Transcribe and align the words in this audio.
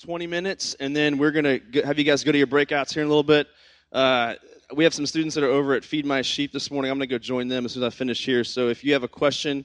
20 0.00 0.26
minutes, 0.26 0.74
and 0.80 0.96
then 0.96 1.18
we're 1.18 1.30
going 1.30 1.44
to 1.44 1.82
have 1.82 1.98
you 1.98 2.04
guys 2.04 2.24
go 2.24 2.32
to 2.32 2.38
your 2.38 2.46
breakouts 2.46 2.94
here 2.94 3.02
in 3.02 3.06
a 3.06 3.10
little 3.10 3.22
bit. 3.22 3.48
Uh, 3.92 4.34
we 4.74 4.82
have 4.84 4.94
some 4.94 5.04
students 5.04 5.34
that 5.34 5.44
are 5.44 5.50
over 5.50 5.74
at 5.74 5.84
Feed 5.84 6.06
My 6.06 6.22
Sheep 6.22 6.52
this 6.52 6.70
morning. 6.70 6.90
I'm 6.90 6.96
going 6.96 7.06
to 7.06 7.14
go 7.14 7.18
join 7.18 7.48
them 7.48 7.66
as 7.66 7.72
soon 7.72 7.82
as 7.82 7.92
I 7.92 7.94
finish 7.94 8.24
here. 8.24 8.42
So 8.42 8.68
if 8.70 8.82
you 8.82 8.94
have 8.94 9.02
a 9.02 9.08
question 9.08 9.62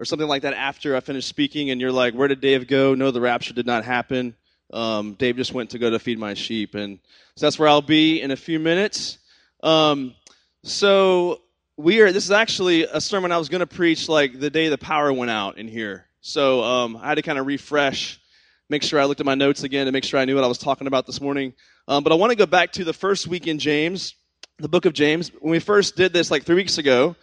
or 0.00 0.06
something 0.06 0.26
like 0.26 0.40
that 0.40 0.54
after 0.54 0.96
I 0.96 1.00
finish 1.00 1.26
speaking 1.26 1.68
and 1.68 1.82
you're 1.82 1.92
like, 1.92 2.14
where 2.14 2.28
did 2.28 2.40
Dave 2.40 2.66
go? 2.66 2.94
No, 2.94 3.10
the 3.10 3.20
rapture 3.20 3.52
did 3.52 3.66
not 3.66 3.84
happen. 3.84 4.34
Um, 4.72 5.14
Dave 5.14 5.36
just 5.36 5.52
went 5.52 5.68
to 5.70 5.78
go 5.78 5.90
to 5.90 5.98
feed 5.98 6.18
my 6.18 6.32
sheep. 6.32 6.74
And 6.74 6.98
so 7.36 7.44
that's 7.44 7.58
where 7.58 7.68
I'll 7.68 7.82
be 7.82 8.22
in 8.22 8.30
a 8.30 8.36
few 8.36 8.58
minutes. 8.58 9.18
Um, 9.62 10.14
so 10.62 11.42
we 11.76 12.00
are, 12.00 12.10
this 12.10 12.24
is 12.24 12.30
actually 12.30 12.84
a 12.84 13.02
sermon 13.02 13.32
I 13.32 13.36
was 13.36 13.50
going 13.50 13.60
to 13.60 13.66
preach 13.66 14.08
like 14.08 14.40
the 14.40 14.48
day 14.48 14.70
the 14.70 14.78
power 14.78 15.12
went 15.12 15.30
out 15.30 15.58
in 15.58 15.68
here. 15.68 16.06
So 16.22 16.62
um, 16.62 16.96
I 16.96 17.08
had 17.08 17.16
to 17.16 17.22
kind 17.22 17.38
of 17.38 17.44
refresh, 17.44 18.18
make 18.68 18.82
sure 18.82 19.00
I 19.00 19.04
looked 19.04 19.20
at 19.20 19.26
my 19.26 19.34
notes 19.34 19.62
again 19.62 19.86
to 19.86 19.92
make 19.92 20.04
sure 20.04 20.18
I 20.20 20.24
knew 20.24 20.34
what 20.34 20.44
I 20.44 20.48
was 20.48 20.58
talking 20.58 20.86
about 20.86 21.06
this 21.06 21.20
morning. 21.20 21.54
Um, 21.88 22.02
but 22.02 22.12
I 22.12 22.16
want 22.16 22.30
to 22.30 22.36
go 22.36 22.46
back 22.46 22.72
to 22.72 22.84
the 22.84 22.92
first 22.92 23.26
week 23.26 23.46
in 23.46 23.58
James 23.58 24.14
the 24.58 24.68
book 24.68 24.84
of 24.84 24.92
James. 24.92 25.30
When 25.40 25.50
we 25.50 25.58
first 25.58 25.96
did 25.96 26.12
this 26.12 26.30
like 26.30 26.44
three 26.44 26.54
weeks 26.54 26.78
ago, 26.78 27.16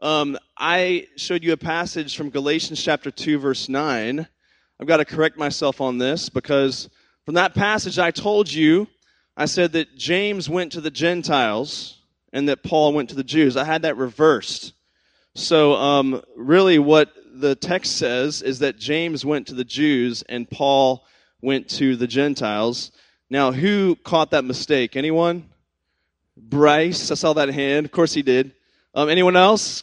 um, 0.00 0.38
I 0.56 1.06
showed 1.16 1.44
you 1.44 1.52
a 1.52 1.56
passage 1.56 2.16
from 2.16 2.30
Galatians 2.30 2.82
chapter 2.82 3.10
2, 3.10 3.38
verse 3.38 3.68
9. 3.68 4.26
I've 4.80 4.86
got 4.86 4.98
to 4.98 5.04
correct 5.04 5.36
myself 5.36 5.80
on 5.80 5.98
this 5.98 6.28
because 6.28 6.88
from 7.24 7.34
that 7.34 7.54
passage 7.54 7.98
I 7.98 8.10
told 8.10 8.50
you, 8.50 8.86
I 9.36 9.44
said 9.44 9.72
that 9.72 9.96
James 9.96 10.48
went 10.48 10.72
to 10.72 10.80
the 10.80 10.90
Gentiles 10.90 11.98
and 12.32 12.48
that 12.48 12.62
Paul 12.62 12.94
went 12.94 13.10
to 13.10 13.16
the 13.16 13.24
Jews. 13.24 13.56
I 13.56 13.64
had 13.64 13.82
that 13.82 13.96
reversed. 13.96 14.72
So, 15.34 15.74
um, 15.74 16.22
really, 16.36 16.78
what 16.78 17.12
the 17.40 17.54
text 17.54 17.96
says 17.96 18.42
is 18.42 18.58
that 18.60 18.78
James 18.78 19.24
went 19.24 19.46
to 19.48 19.54
the 19.54 19.64
Jews 19.64 20.22
and 20.28 20.48
Paul 20.48 21.04
went 21.40 21.68
to 21.70 21.96
the 21.96 22.06
Gentiles. 22.06 22.90
Now, 23.30 23.52
who 23.52 23.96
caught 23.96 24.32
that 24.32 24.44
mistake? 24.44 24.96
Anyone? 24.96 25.48
Bryce, 26.36 27.10
I 27.10 27.14
saw 27.14 27.32
that 27.34 27.48
hand. 27.50 27.86
Of 27.86 27.92
course 27.92 28.12
he 28.12 28.22
did. 28.22 28.52
Um, 28.94 29.08
anyone 29.08 29.36
else? 29.36 29.82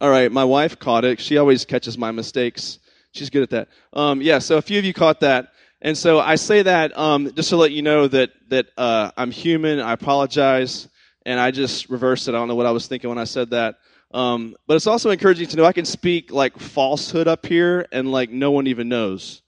All 0.00 0.10
right, 0.10 0.30
my 0.30 0.44
wife 0.44 0.78
caught 0.78 1.04
it. 1.04 1.20
She 1.20 1.38
always 1.38 1.64
catches 1.64 1.96
my 1.96 2.10
mistakes. 2.10 2.78
She's 3.12 3.30
good 3.30 3.44
at 3.44 3.50
that. 3.50 3.68
Um, 3.92 4.20
yeah, 4.20 4.38
so 4.40 4.58
a 4.58 4.62
few 4.62 4.78
of 4.78 4.84
you 4.84 4.92
caught 4.92 5.20
that. 5.20 5.52
And 5.80 5.96
so 5.96 6.18
I 6.18 6.34
say 6.34 6.62
that 6.62 6.96
um, 6.98 7.32
just 7.34 7.50
to 7.50 7.56
let 7.56 7.70
you 7.70 7.82
know 7.82 8.08
that, 8.08 8.30
that 8.48 8.66
uh, 8.76 9.12
I'm 9.16 9.30
human. 9.30 9.80
I 9.80 9.92
apologize. 9.92 10.88
And 11.26 11.40
I 11.40 11.52
just 11.52 11.88
reversed 11.88 12.28
it. 12.28 12.34
I 12.34 12.38
don't 12.38 12.48
know 12.48 12.54
what 12.54 12.66
I 12.66 12.70
was 12.70 12.86
thinking 12.86 13.08
when 13.08 13.18
I 13.18 13.24
said 13.24 13.50
that. 13.50 13.76
Um, 14.14 14.54
but 14.68 14.76
it's 14.76 14.86
also 14.86 15.10
encouraging 15.10 15.48
to 15.48 15.56
know 15.56 15.64
I 15.64 15.72
can 15.72 15.84
speak 15.84 16.32
like 16.32 16.56
falsehood 16.58 17.26
up 17.26 17.44
here 17.44 17.86
and 17.90 18.12
like 18.12 18.30
no 18.30 18.52
one 18.52 18.68
even 18.68 18.88
knows. 18.88 19.42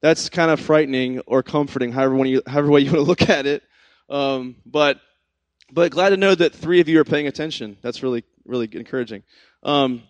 That's 0.00 0.28
kind 0.28 0.50
of 0.50 0.58
frightening 0.58 1.20
or 1.20 1.44
comforting, 1.44 1.92
however, 1.92 2.24
you, 2.24 2.42
however 2.44 2.68
way 2.68 2.80
you 2.80 2.90
want 2.90 2.96
to 2.96 3.02
look 3.08 3.30
at 3.30 3.46
it. 3.46 3.62
Um, 4.10 4.56
but 4.66 5.00
but 5.70 5.92
glad 5.92 6.10
to 6.10 6.16
know 6.16 6.34
that 6.34 6.52
three 6.52 6.80
of 6.80 6.88
you 6.88 6.98
are 6.98 7.04
paying 7.04 7.28
attention. 7.28 7.76
That's 7.80 8.02
really, 8.02 8.24
really 8.44 8.68
encouraging. 8.72 9.22
Um, 9.62 10.02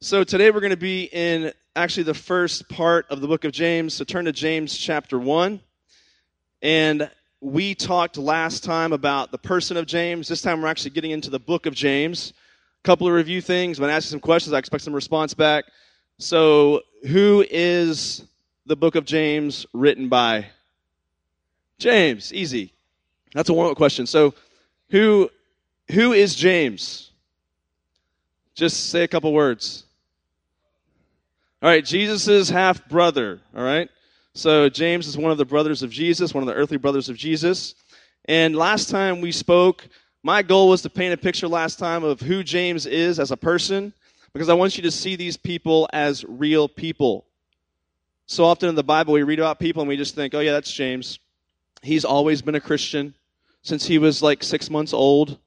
so 0.00 0.22
today 0.22 0.50
we're 0.50 0.60
going 0.60 0.70
to 0.70 0.76
be 0.76 1.04
in 1.04 1.52
actually 1.74 2.04
the 2.04 2.14
first 2.14 2.68
part 2.68 3.06
of 3.10 3.20
the 3.20 3.26
book 3.26 3.44
of 3.44 3.52
James. 3.52 3.94
So 3.94 4.04
turn 4.04 4.26
to 4.26 4.32
James 4.32 4.76
chapter 4.76 5.18
1. 5.18 5.60
And 6.62 7.10
we 7.40 7.74
talked 7.74 8.18
last 8.18 8.62
time 8.62 8.92
about 8.92 9.32
the 9.32 9.38
person 9.38 9.76
of 9.76 9.86
James. 9.86 10.28
This 10.28 10.42
time 10.42 10.60
we're 10.60 10.68
actually 10.68 10.90
getting 10.90 11.10
into 11.10 11.30
the 11.30 11.40
book 11.40 11.66
of 11.66 11.74
James. 11.74 12.34
Couple 12.84 13.06
of 13.06 13.12
review 13.12 13.40
things. 13.40 13.78
I'm 13.78 13.82
going 13.82 13.90
to 13.90 13.94
ask 13.94 14.06
you 14.06 14.10
some 14.10 14.20
questions. 14.20 14.52
I 14.52 14.58
expect 14.58 14.84
some 14.84 14.94
response 14.94 15.34
back. 15.34 15.64
So, 16.18 16.82
who 17.06 17.44
is 17.50 18.24
the 18.66 18.76
book 18.76 18.94
of 18.94 19.04
James 19.04 19.66
written 19.72 20.08
by? 20.08 20.46
James. 21.78 22.32
Easy. 22.32 22.72
That's 23.34 23.48
a 23.48 23.52
warm 23.52 23.70
up 23.70 23.76
question. 23.76 24.06
So, 24.06 24.34
who, 24.90 25.30
who 25.90 26.12
is 26.12 26.34
James? 26.34 27.10
Just 28.54 28.90
say 28.90 29.04
a 29.04 29.08
couple 29.08 29.32
words. 29.32 29.84
All 31.62 31.68
right, 31.68 31.84
Jesus' 31.84 32.48
half 32.48 32.88
brother. 32.88 33.40
All 33.56 33.64
right. 33.64 33.88
So 34.34 34.68
James 34.68 35.08
is 35.08 35.18
one 35.18 35.32
of 35.32 35.38
the 35.38 35.44
brothers 35.44 35.82
of 35.82 35.90
Jesus, 35.90 36.32
one 36.32 36.44
of 36.44 36.46
the 36.46 36.54
earthly 36.54 36.76
brothers 36.76 37.08
of 37.08 37.16
Jesus. 37.16 37.74
And 38.26 38.54
last 38.54 38.88
time 38.88 39.20
we 39.20 39.32
spoke, 39.32 39.88
my 40.22 40.42
goal 40.42 40.68
was 40.68 40.82
to 40.82 40.90
paint 40.90 41.14
a 41.14 41.16
picture 41.16 41.48
last 41.48 41.78
time 41.78 42.04
of 42.04 42.20
who 42.20 42.42
James 42.42 42.86
is 42.86 43.20
as 43.20 43.30
a 43.30 43.36
person, 43.36 43.92
because 44.32 44.48
I 44.48 44.54
want 44.54 44.76
you 44.76 44.82
to 44.82 44.90
see 44.90 45.16
these 45.16 45.36
people 45.36 45.88
as 45.92 46.24
real 46.24 46.68
people. 46.68 47.24
So 48.26 48.44
often 48.44 48.68
in 48.68 48.74
the 48.74 48.84
Bible, 48.84 49.14
we 49.14 49.22
read 49.22 49.38
about 49.38 49.58
people 49.58 49.80
and 49.80 49.88
we 49.88 49.96
just 49.96 50.14
think, 50.14 50.34
oh, 50.34 50.40
yeah, 50.40 50.52
that's 50.52 50.72
James. 50.72 51.18
He's 51.82 52.04
always 52.04 52.42
been 52.42 52.56
a 52.56 52.60
Christian 52.60 53.14
since 53.62 53.86
he 53.86 53.98
was 53.98 54.22
like 54.22 54.42
six 54.42 54.68
months 54.68 54.92
old. 54.92 55.38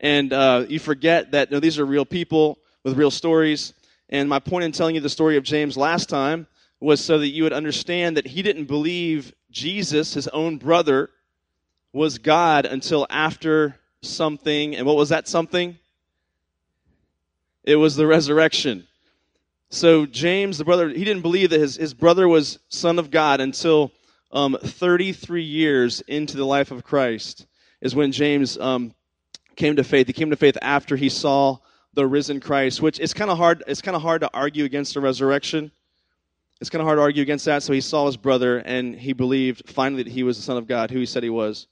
And 0.00 0.32
uh, 0.32 0.64
you 0.68 0.78
forget 0.78 1.30
that 1.32 1.50
these 1.50 1.78
are 1.78 1.86
real 1.86 2.04
people 2.04 2.58
with 2.84 2.96
real 2.96 3.10
stories. 3.10 3.74
And 4.08 4.28
my 4.28 4.38
point 4.38 4.64
in 4.64 4.72
telling 4.72 4.94
you 4.94 5.00
the 5.00 5.08
story 5.08 5.36
of 5.36 5.44
James 5.44 5.76
last 5.76 6.08
time 6.08 6.46
was 6.80 7.04
so 7.04 7.18
that 7.18 7.28
you 7.28 7.42
would 7.42 7.52
understand 7.52 8.16
that 8.16 8.26
he 8.26 8.42
didn't 8.42 8.64
believe 8.64 9.32
Jesus, 9.50 10.14
his 10.14 10.28
own 10.28 10.56
brother, 10.56 11.10
was 11.92 12.18
God 12.18 12.64
until 12.64 13.06
after 13.10 13.76
something. 14.02 14.76
And 14.76 14.86
what 14.86 14.96
was 14.96 15.08
that 15.10 15.28
something? 15.28 15.78
It 17.64 17.76
was 17.76 17.96
the 17.96 18.06
resurrection. 18.06 18.86
So 19.70 20.06
James, 20.06 20.58
the 20.58 20.64
brother, 20.64 20.88
he 20.88 21.04
didn't 21.04 21.22
believe 21.22 21.50
that 21.50 21.60
his, 21.60 21.76
his 21.76 21.92
brother 21.92 22.26
was 22.26 22.58
son 22.68 22.98
of 22.98 23.10
God 23.10 23.40
until 23.40 23.92
um, 24.32 24.56
33 24.62 25.42
years 25.42 26.00
into 26.02 26.36
the 26.36 26.46
life 26.46 26.70
of 26.70 26.84
Christ 26.84 27.46
is 27.80 27.94
when 27.94 28.12
James 28.12 28.58
um, 28.58 28.94
came 29.56 29.76
to 29.76 29.84
faith. 29.84 30.06
He 30.06 30.12
came 30.12 30.30
to 30.30 30.36
faith 30.36 30.56
after 30.62 30.96
he 30.96 31.08
saw 31.08 31.58
the 31.94 32.06
risen 32.06 32.40
Christ, 32.40 32.80
which 32.80 33.00
is 33.00 33.12
kind 33.12 33.30
of 33.30 33.36
hard. 33.36 33.62
It's 33.66 33.82
kind 33.82 33.96
of 33.96 34.02
hard 34.02 34.22
to 34.22 34.30
argue 34.32 34.64
against 34.64 34.94
the 34.94 35.00
resurrection. 35.00 35.70
It's 36.60 36.70
kind 36.70 36.80
of 36.80 36.86
hard 36.86 36.98
to 36.98 37.02
argue 37.02 37.22
against 37.22 37.44
that. 37.44 37.62
So 37.62 37.72
he 37.72 37.80
saw 37.80 38.06
his 38.06 38.16
brother 38.16 38.58
and 38.58 38.94
he 38.94 39.12
believed 39.12 39.68
finally 39.68 40.02
that 40.02 40.12
he 40.12 40.22
was 40.22 40.36
the 40.36 40.42
Son 40.42 40.56
of 40.56 40.66
God, 40.66 40.90
who 40.90 40.98
he 40.98 41.06
said 41.06 41.22
he 41.22 41.30
was. 41.30 41.66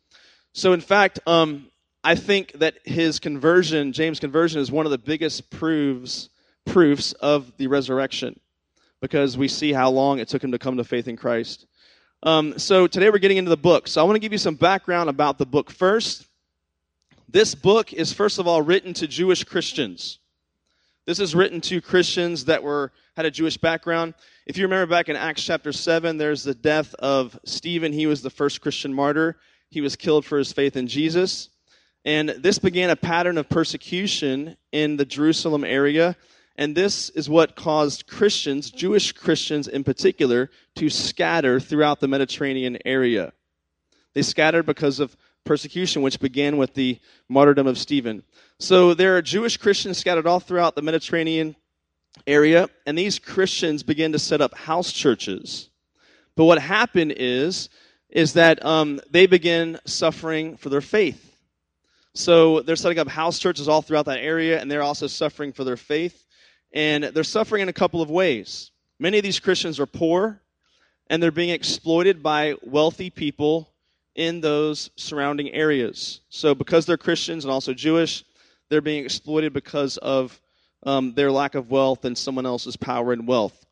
So 0.52 0.72
in 0.72 0.80
fact, 0.80 1.18
um, 1.26 1.66
I 2.06 2.14
think 2.14 2.52
that 2.60 2.78
his 2.84 3.18
conversion, 3.18 3.92
James' 3.92 4.20
conversion, 4.20 4.60
is 4.60 4.70
one 4.70 4.86
of 4.86 4.92
the 4.92 4.98
biggest 4.98 5.50
proofs 5.50 6.28
proofs 6.64 7.14
of 7.14 7.52
the 7.56 7.66
resurrection, 7.66 8.38
because 9.00 9.36
we 9.36 9.48
see 9.48 9.72
how 9.72 9.90
long 9.90 10.20
it 10.20 10.28
took 10.28 10.44
him 10.44 10.52
to 10.52 10.58
come 10.60 10.76
to 10.76 10.84
faith 10.84 11.08
in 11.08 11.16
Christ. 11.16 11.66
Um, 12.22 12.60
so 12.60 12.86
today 12.86 13.10
we're 13.10 13.18
getting 13.18 13.38
into 13.38 13.48
the 13.48 13.56
book. 13.56 13.88
So 13.88 14.00
I 14.00 14.04
want 14.04 14.14
to 14.14 14.20
give 14.20 14.30
you 14.30 14.38
some 14.38 14.54
background 14.54 15.10
about 15.10 15.36
the 15.36 15.46
book 15.46 15.68
first. 15.68 16.28
This 17.28 17.56
book 17.56 17.92
is, 17.92 18.12
first 18.12 18.38
of 18.38 18.46
all, 18.46 18.62
written 18.62 18.94
to 18.94 19.08
Jewish 19.08 19.42
Christians. 19.42 20.20
This 21.06 21.18
is 21.18 21.34
written 21.34 21.60
to 21.62 21.80
Christians 21.80 22.44
that 22.44 22.62
were 22.62 22.92
had 23.16 23.26
a 23.26 23.32
Jewish 23.32 23.56
background. 23.56 24.14
If 24.46 24.56
you 24.56 24.62
remember 24.62 24.88
back 24.88 25.08
in 25.08 25.16
Acts 25.16 25.42
chapter 25.42 25.72
7, 25.72 26.18
there's 26.18 26.44
the 26.44 26.54
death 26.54 26.94
of 27.00 27.36
Stephen. 27.44 27.92
He 27.92 28.06
was 28.06 28.22
the 28.22 28.30
first 28.30 28.60
Christian 28.60 28.94
martyr. 28.94 29.40
He 29.70 29.80
was 29.80 29.96
killed 29.96 30.24
for 30.24 30.38
his 30.38 30.52
faith 30.52 30.76
in 30.76 30.86
Jesus. 30.86 31.48
And 32.06 32.30
this 32.30 32.58
began 32.58 32.88
a 32.88 32.96
pattern 32.96 33.36
of 33.36 33.48
persecution 33.48 34.56
in 34.72 34.96
the 34.96 35.04
Jerusalem 35.04 35.64
area 35.64 36.16
and 36.58 36.74
this 36.74 37.10
is 37.10 37.28
what 37.28 37.54
caused 37.54 38.06
Christians, 38.06 38.70
Jewish 38.70 39.12
Christians 39.12 39.68
in 39.68 39.84
particular, 39.84 40.50
to 40.76 40.88
scatter 40.88 41.60
throughout 41.60 42.00
the 42.00 42.08
Mediterranean 42.08 42.78
area. 42.84 43.32
They 44.14 44.22
scattered 44.22 44.64
because 44.64 44.98
of 44.98 45.16
persecution, 45.44 46.02
which 46.02 46.18
began 46.18 46.56
with 46.56 46.74
the 46.74 46.98
martyrdom 47.28 47.66
of 47.66 47.78
Stephen. 47.78 48.22
So 48.58 48.94
there 48.94 49.16
are 49.16 49.22
Jewish 49.22 49.58
Christians 49.58 49.98
scattered 49.98 50.26
all 50.26 50.40
throughout 50.40 50.74
the 50.74 50.82
Mediterranean 50.82 51.56
area, 52.26 52.70
and 52.86 52.96
these 52.96 53.18
Christians 53.18 53.82
began 53.82 54.12
to 54.12 54.18
set 54.18 54.40
up 54.40 54.54
house 54.56 54.92
churches. 54.92 55.68
But 56.36 56.46
what 56.46 56.58
happened 56.58 57.14
is, 57.18 57.68
is 58.08 58.32
that 58.32 58.64
um, 58.64 59.00
they 59.10 59.26
begin 59.26 59.78
suffering 59.84 60.56
for 60.56 60.70
their 60.70 60.80
faith. 60.80 61.25
So 62.16 62.60
they're 62.60 62.76
setting 62.76 62.98
up 62.98 63.08
house 63.08 63.38
churches 63.38 63.68
all 63.68 63.82
throughout 63.82 64.06
that 64.06 64.20
area, 64.20 64.60
and 64.60 64.70
they're 64.70 64.82
also 64.82 65.06
suffering 65.06 65.52
for 65.52 65.64
their 65.64 65.76
faith 65.76 66.26
and 66.76 67.04
they're 67.04 67.24
suffering 67.24 67.62
in 67.62 67.68
a 67.68 67.72
couple 67.72 68.02
of 68.02 68.10
ways. 68.10 68.70
Many 68.98 69.16
of 69.18 69.24
these 69.24 69.40
Christians 69.40 69.80
are 69.80 69.86
poor, 69.86 70.42
and 71.08 71.22
they're 71.22 71.30
being 71.30 71.50
exploited 71.50 72.22
by 72.22 72.54
wealthy 72.62 73.08
people 73.10 73.72
in 74.14 74.40
those 74.40 74.90
surrounding 74.96 75.50
areas. 75.52 76.20
So, 76.28 76.54
because 76.54 76.84
they're 76.84 76.98
Christians 76.98 77.44
and 77.44 77.52
also 77.52 77.72
Jewish, 77.72 78.24
they're 78.68 78.82
being 78.82 79.04
exploited 79.04 79.54
because 79.54 79.96
of 79.98 80.38
um, 80.82 81.14
their 81.14 81.32
lack 81.32 81.54
of 81.54 81.70
wealth 81.70 82.04
and 82.04 82.16
someone 82.16 82.46
else's 82.46 82.76
power 82.76 83.12
and 83.12 83.26
wealth. 83.26 83.64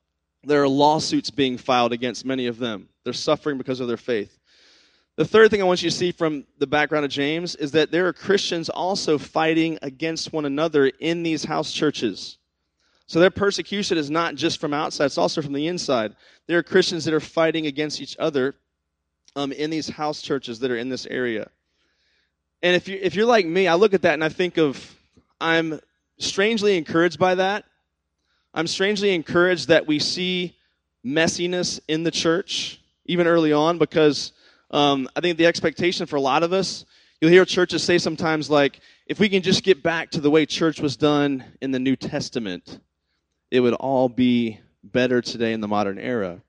There 0.43 0.63
are 0.63 0.69
lawsuits 0.69 1.31
being 1.31 1.59
filed 1.59 1.93
against 1.93 2.25
many 2.25 2.47
of 2.47 2.59
them. 2.59 2.89
They're 3.05 3.13
suffering 3.13 3.59
because 3.59 3.81
of 3.81 3.89
their 3.89 3.97
faith. 3.97 4.39
The 5.17 5.25
third 5.25 5.51
thing 5.51 5.61
I 5.63 5.65
want 5.65 5.83
you 5.83 5.91
to 5.91 5.97
see 5.97 6.11
from 6.11 6.45
the 6.59 6.67
background 6.67 7.05
of 7.05 7.11
James 7.11 7.55
is 7.55 7.71
that 7.73 7.93
there 7.93 8.09
are 8.09 8.13
Christians 8.13 8.69
also 8.69 9.17
fighting 9.17 9.79
against 9.81 10.33
one 10.33 10.45
another 10.45 10.87
in 10.99 11.23
these 11.23 11.45
house 11.45 11.71
churches. 11.73 12.39
So 13.07 13.21
their 13.21 13.31
persecution 13.31 13.97
is 13.97 14.11
not 14.11 14.35
just 14.35 14.61
from 14.61 14.75
outside, 14.75 15.07
it's 15.07 15.19
also 15.19 15.41
from 15.41 15.53
the 15.53 15.69
inside. 15.69 16.17
There 16.49 16.59
are 16.59 16.65
Christians 16.65 17.05
that 17.05 17.15
are 17.15 17.21
fighting 17.21 17.67
against 17.67 18.01
each 18.01 18.17
other 18.19 18.57
um, 19.37 19.53
in 19.53 19.71
these 19.71 19.89
house 19.89 20.21
churches 20.21 20.59
that 20.61 20.71
are 20.71 20.77
in 20.77 20.89
this 20.89 21.07
area. 21.07 21.49
And 22.63 22.75
if 22.75 22.89
you 22.89 22.99
if 23.01 23.15
you're 23.15 23.27
like 23.27 23.47
me, 23.47 23.69
I 23.69 23.75
look 23.75 23.95
at 23.95 24.03
that 24.03 24.15
and 24.15 24.25
I 24.25 24.31
think 24.31 24.57
of 24.57 24.97
I'm 25.41 25.81
strangely 26.19 26.77
encouraged 26.77 27.19
by 27.19 27.37
that. 27.37 27.67
I'm 28.53 28.67
strangely 28.67 29.15
encouraged 29.15 29.69
that 29.69 29.87
we 29.87 29.99
see 29.99 30.57
messiness 31.05 31.79
in 31.87 32.03
the 32.05 32.11
church 32.11 32.81
even 33.05 33.27
early 33.27 33.53
on 33.53 33.79
because 33.79 34.33
um, 34.75 35.09
I 35.15 35.21
think 35.21 35.39
the 35.39 35.47
expectation 35.47 36.07
for 36.07 36.17
a 36.17 36.21
lot 36.21 36.43
of 36.43 36.53
us, 36.53 36.85
you'll 37.21 37.31
hear 37.31 37.45
churches 37.45 37.85
say 37.85 37.97
sometimes 37.97 38.51
like, 38.51 38.81
if 39.07 39.21
we 39.21 39.29
can 39.29 39.41
just 39.41 39.63
get 39.63 39.85
back 39.85 40.11
to 40.11 40.21
the 40.21 40.31
way 40.31 40.47
church 40.47 40.81
was 40.81 40.97
done 40.97 41.45
in 41.63 41.71
the 41.71 41.79
New 41.79 41.95
Testament, 41.95 42.81
it 43.53 43.61
would 43.61 43.75
all 43.75 44.09
be 44.09 44.59
better 44.83 45.23
today 45.23 45.53
in 45.53 45.61
the 45.61 45.69
modern 45.69 45.97
era. 45.99 46.43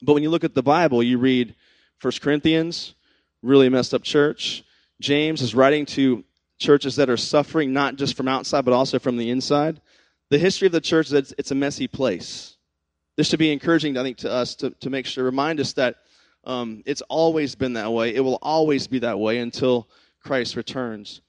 But 0.00 0.14
when 0.14 0.22
you 0.22 0.30
look 0.30 0.42
at 0.42 0.54
the 0.54 0.62
Bible, 0.62 1.02
you 1.02 1.18
read 1.18 1.54
1 2.00 2.12
Corinthians, 2.22 2.94
really 3.42 3.68
messed 3.68 3.92
up 3.92 4.02
church. 4.02 4.64
James 4.98 5.42
is 5.42 5.54
writing 5.54 5.84
to 5.84 6.24
churches 6.58 6.96
that 6.96 7.10
are 7.10 7.18
suffering 7.18 7.74
not 7.74 7.96
just 7.96 8.16
from 8.16 8.26
outside 8.26 8.64
but 8.64 8.72
also 8.72 8.98
from 8.98 9.18
the 9.18 9.28
inside. 9.28 9.82
The 10.30 10.38
history 10.38 10.64
of 10.64 10.72
the 10.72 10.80
church 10.80 11.08
is 11.08 11.12
it's, 11.12 11.34
it's 11.36 11.50
a 11.50 11.54
messy 11.54 11.88
place. 11.88 12.56
This 13.18 13.28
should 13.28 13.38
be 13.38 13.52
encouraging, 13.52 13.98
I 13.98 14.02
think, 14.02 14.16
to 14.18 14.32
us 14.32 14.54
to, 14.56 14.70
to 14.70 14.88
make 14.88 15.04
sure, 15.04 15.24
remind 15.24 15.60
us 15.60 15.74
that 15.74 15.96
um, 16.44 16.82
it's 16.86 17.02
always 17.02 17.54
been 17.54 17.74
that 17.74 17.92
way. 17.92 18.14
It 18.14 18.20
will 18.20 18.38
always 18.42 18.86
be 18.86 19.00
that 19.00 19.18
way 19.18 19.38
until 19.38 19.88
Christ 20.22 20.56
returns. 20.56 21.20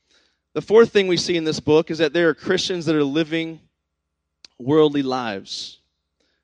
The 0.53 0.61
fourth 0.61 0.91
thing 0.91 1.07
we 1.07 1.17
see 1.17 1.37
in 1.37 1.43
this 1.43 1.59
book 1.59 1.91
is 1.91 1.97
that 1.99 2.13
there 2.13 2.29
are 2.29 2.33
Christians 2.33 2.85
that 2.85 2.95
are 2.95 3.03
living 3.03 3.59
worldly 4.59 5.01
lives. 5.01 5.79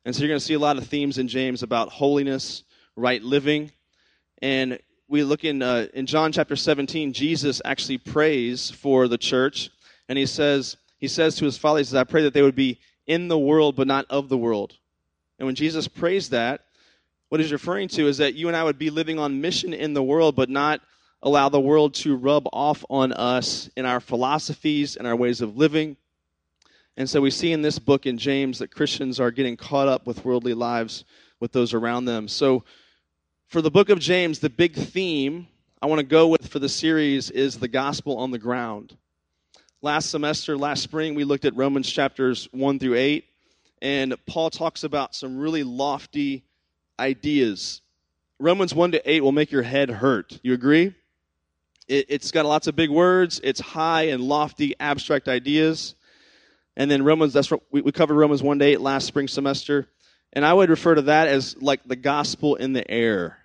And 0.05 0.15
so 0.15 0.21
you're 0.21 0.29
going 0.29 0.39
to 0.39 0.45
see 0.45 0.53
a 0.53 0.59
lot 0.59 0.77
of 0.77 0.87
themes 0.87 1.17
in 1.17 1.27
James 1.27 1.63
about 1.63 1.89
holiness, 1.89 2.63
right 2.95 3.21
living. 3.21 3.71
And 4.41 4.79
we 5.09 5.23
look 5.23 5.43
in, 5.43 5.61
uh, 5.61 5.87
in 5.93 6.05
John 6.05 6.31
chapter 6.31 6.55
17, 6.55 7.13
Jesus 7.13 7.61
actually 7.65 7.97
prays 7.97 8.71
for 8.71 9.07
the 9.07 9.17
church. 9.17 9.69
And 10.07 10.17
he 10.17 10.25
says, 10.25 10.77
he 10.97 11.07
says 11.07 11.35
to 11.35 11.45
his 11.45 11.57
father, 11.57 11.79
he 11.79 11.83
says, 11.83 11.95
I 11.95 12.03
pray 12.05 12.23
that 12.23 12.33
they 12.33 12.41
would 12.41 12.55
be 12.55 12.79
in 13.05 13.27
the 13.27 13.37
world, 13.37 13.75
but 13.75 13.87
not 13.87 14.05
of 14.09 14.29
the 14.29 14.37
world. 14.37 14.75
And 15.39 15.45
when 15.45 15.55
Jesus 15.55 15.87
prays 15.87 16.29
that, 16.29 16.66
what 17.29 17.41
he's 17.41 17.51
referring 17.51 17.87
to 17.89 18.07
is 18.07 18.17
that 18.17 18.35
you 18.35 18.47
and 18.47 18.55
I 18.55 18.63
would 18.63 18.77
be 18.77 18.89
living 18.89 19.19
on 19.19 19.41
mission 19.41 19.73
in 19.73 19.93
the 19.93 20.03
world, 20.03 20.35
but 20.35 20.49
not 20.49 20.81
allow 21.21 21.49
the 21.49 21.59
world 21.59 21.93
to 21.95 22.15
rub 22.15 22.47
off 22.53 22.85
on 22.89 23.11
us 23.11 23.69
in 23.75 23.85
our 23.85 23.99
philosophies 23.99 24.95
and 24.95 25.07
our 25.07 25.15
ways 25.15 25.41
of 25.41 25.57
living. 25.57 25.97
And 26.95 27.09
so 27.09 27.21
we 27.21 27.31
see 27.31 27.51
in 27.51 27.61
this 27.61 27.79
book 27.79 28.05
in 28.05 28.17
James 28.17 28.59
that 28.59 28.73
Christians 28.73 29.19
are 29.19 29.31
getting 29.31 29.57
caught 29.57 29.87
up 29.87 30.07
with 30.07 30.25
worldly 30.25 30.53
lives 30.53 31.05
with 31.39 31.51
those 31.51 31.73
around 31.73 32.05
them. 32.05 32.27
So 32.27 32.63
for 33.47 33.61
the 33.61 33.71
book 33.71 33.89
of 33.89 33.99
James, 33.99 34.39
the 34.39 34.49
big 34.49 34.73
theme 34.73 35.47
I 35.81 35.85
want 35.85 35.99
to 35.99 36.05
go 36.05 36.27
with 36.27 36.47
for 36.47 36.59
the 36.59 36.69
series 36.69 37.29
is 37.29 37.59
the 37.59 37.67
gospel 37.67 38.17
on 38.17 38.31
the 38.31 38.39
ground. 38.39 38.97
Last 39.83 40.09
semester, 40.09 40.57
last 40.57 40.81
spring, 40.81 41.13
we 41.13 41.23
looked 41.23 41.45
at 41.45 41.55
Romans 41.55 41.87
chapters 41.91 42.47
1 42.51 42.79
through 42.79 42.95
8, 42.95 43.25
and 43.83 44.15
Paul 44.25 44.49
talks 44.49 44.83
about 44.83 45.13
some 45.13 45.37
really 45.37 45.61
lofty 45.61 46.43
ideas. 46.99 47.81
Romans 48.39 48.73
1 48.73 48.91
to 48.91 49.09
8 49.09 49.21
will 49.21 49.31
make 49.31 49.51
your 49.51 49.63
head 49.63 49.89
hurt. 49.89 50.39
You 50.43 50.53
agree? 50.53 50.93
It, 51.87 52.09
has 52.11 52.31
got 52.31 52.45
lots 52.45 52.67
of 52.67 52.75
big 52.75 52.89
words, 52.89 53.39
it's 53.43 53.61
high 53.61 54.03
and 54.03 54.21
lofty, 54.21 54.75
abstract 54.79 55.27
ideas. 55.27 55.95
And 56.75 56.91
then 56.91 57.03
Romans, 57.03 57.33
that's 57.33 57.49
we, 57.71 57.81
we 57.81 57.91
covered 57.91 58.15
Romans 58.15 58.43
1 58.43 58.59
to 58.59 58.65
8 58.65 58.81
last 58.81 59.07
spring 59.07 59.27
semester. 59.27 59.87
And 60.33 60.45
I 60.45 60.53
would 60.53 60.69
refer 60.69 60.95
to 60.95 61.03
that 61.03 61.29
as 61.29 61.59
like 61.61 61.83
the 61.85 61.95
gospel 61.95 62.55
in 62.55 62.73
the 62.73 62.89
air. 62.91 63.37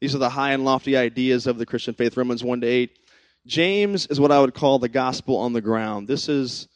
These 0.00 0.14
are 0.14 0.18
the 0.18 0.28
high 0.28 0.52
and 0.52 0.64
lofty 0.64 0.96
ideas 0.96 1.46
of 1.46 1.58
the 1.58 1.66
Christian 1.66 1.94
faith, 1.94 2.16
Romans 2.16 2.44
1 2.44 2.60
to 2.60 2.66
8. 2.66 2.98
James 3.46 4.06
is 4.06 4.20
what 4.20 4.30
I 4.30 4.40
would 4.40 4.54
call 4.54 4.78
the 4.78 4.88
gospel 4.88 5.38
on 5.38 5.52
the 5.52 5.60
ground. 5.60 6.06
This 6.06 6.28
is 6.28 6.68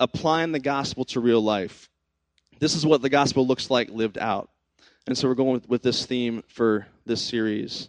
applying 0.00 0.52
the 0.52 0.60
gospel 0.60 1.04
to 1.06 1.20
real 1.20 1.40
life. 1.40 1.88
This 2.58 2.74
is 2.74 2.86
what 2.86 3.02
the 3.02 3.08
gospel 3.08 3.46
looks 3.46 3.70
like 3.70 3.90
lived 3.90 4.18
out. 4.18 4.48
And 5.06 5.18
so 5.18 5.28
we're 5.28 5.34
going 5.34 5.52
with, 5.52 5.68
with 5.68 5.82
this 5.82 6.06
theme 6.06 6.44
for 6.46 6.86
this 7.06 7.20
series. 7.20 7.88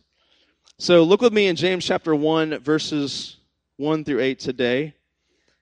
So 0.79 1.03
look 1.03 1.21
with 1.21 1.33
me 1.33 1.47
in 1.47 1.55
James 1.55 1.85
chapter 1.85 2.15
1, 2.15 2.59
verses 2.59 3.37
1 3.77 4.03
through 4.03 4.19
8 4.19 4.39
today. 4.39 4.95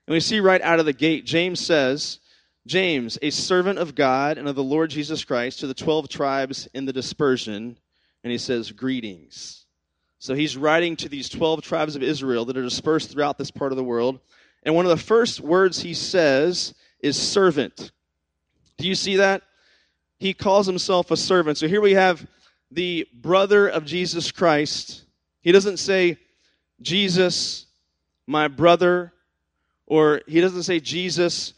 And 0.06 0.14
we 0.14 0.20
see 0.20 0.40
right 0.40 0.62
out 0.62 0.80
of 0.80 0.86
the 0.86 0.94
gate, 0.94 1.26
James 1.26 1.60
says, 1.60 2.20
James, 2.66 3.18
a 3.20 3.30
servant 3.30 3.78
of 3.78 3.94
God 3.94 4.38
and 4.38 4.48
of 4.48 4.56
the 4.56 4.64
Lord 4.64 4.90
Jesus 4.90 5.24
Christ, 5.24 5.60
to 5.60 5.66
the 5.66 5.74
12 5.74 6.08
tribes 6.08 6.68
in 6.72 6.86
the 6.86 6.92
dispersion, 6.92 7.78
and 8.24 8.30
he 8.30 8.38
says, 8.38 8.72
Greetings. 8.72 9.66
So 10.18 10.34
he's 10.34 10.56
writing 10.56 10.96
to 10.96 11.08
these 11.08 11.28
12 11.28 11.62
tribes 11.62 11.96
of 11.96 12.02
Israel 12.02 12.44
that 12.46 12.56
are 12.56 12.62
dispersed 12.62 13.10
throughout 13.10 13.36
this 13.36 13.50
part 13.50 13.72
of 13.72 13.76
the 13.76 13.84
world. 13.84 14.20
And 14.62 14.74
one 14.74 14.86
of 14.86 14.90
the 14.90 15.04
first 15.04 15.40
words 15.40 15.82
he 15.82 15.94
says 15.94 16.74
is 17.00 17.20
servant. 17.20 17.90
Do 18.78 18.86
you 18.86 18.94
see 18.94 19.16
that? 19.16 19.42
He 20.22 20.34
calls 20.34 20.68
himself 20.68 21.10
a 21.10 21.16
servant. 21.16 21.58
So 21.58 21.66
here 21.66 21.80
we 21.80 21.94
have 21.94 22.24
the 22.70 23.08
brother 23.12 23.66
of 23.66 23.84
Jesus 23.84 24.30
Christ. 24.30 25.02
He 25.40 25.50
doesn't 25.50 25.78
say, 25.78 26.16
Jesus, 26.80 27.66
my 28.28 28.46
brother, 28.46 29.12
or 29.84 30.22
he 30.28 30.40
doesn't 30.40 30.62
say, 30.62 30.78
Jesus, 30.78 31.54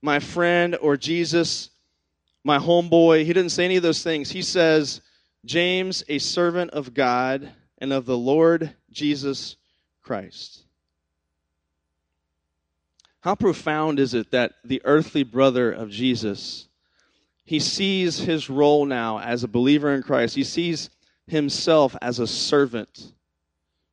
my 0.00 0.20
friend 0.20 0.76
or 0.80 0.96
Jesus, 0.96 1.70
my 2.44 2.56
homeboy. 2.58 3.24
He 3.24 3.32
didn't 3.32 3.50
say 3.50 3.64
any 3.64 3.78
of 3.78 3.82
those 3.82 4.04
things. 4.04 4.30
He 4.30 4.42
says, 4.42 5.00
James, 5.44 6.04
a 6.08 6.18
servant 6.18 6.70
of 6.70 6.94
God 6.94 7.50
and 7.78 7.92
of 7.92 8.06
the 8.06 8.16
Lord 8.16 8.72
Jesus 8.92 9.56
Christ. 10.04 10.62
How 13.22 13.34
profound 13.34 13.98
is 13.98 14.14
it 14.14 14.30
that 14.30 14.52
the 14.64 14.82
earthly 14.84 15.24
brother 15.24 15.72
of 15.72 15.90
Jesus, 15.90 16.68
he 17.44 17.58
sees 17.58 18.18
his 18.18 18.48
role 18.48 18.86
now 18.86 19.20
as 19.20 19.44
a 19.44 19.48
believer 19.48 19.94
in 19.94 20.02
Christ. 20.02 20.34
He 20.34 20.44
sees 20.44 20.90
himself 21.26 21.94
as 22.00 22.18
a 22.18 22.26
servant 22.26 23.12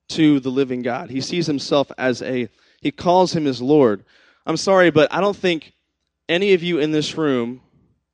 to 0.10 0.40
the 0.40 0.50
living 0.50 0.82
God. 0.82 1.10
He 1.10 1.22
sees 1.22 1.48
himself 1.48 1.92
as 1.98 2.22
a, 2.22 2.50
he 2.82 2.92
calls 2.92 3.36
him 3.36 3.46
his 3.46 3.62
Lord. 3.62 4.04
I'm 4.46 4.58
sorry, 4.58 4.90
but 4.90 5.14
I 5.14 5.22
don't 5.22 5.36
think 5.36 5.74
any 6.28 6.54
of 6.54 6.64
you 6.64 6.80
in 6.80 6.92
this 6.92 7.18
room 7.18 7.62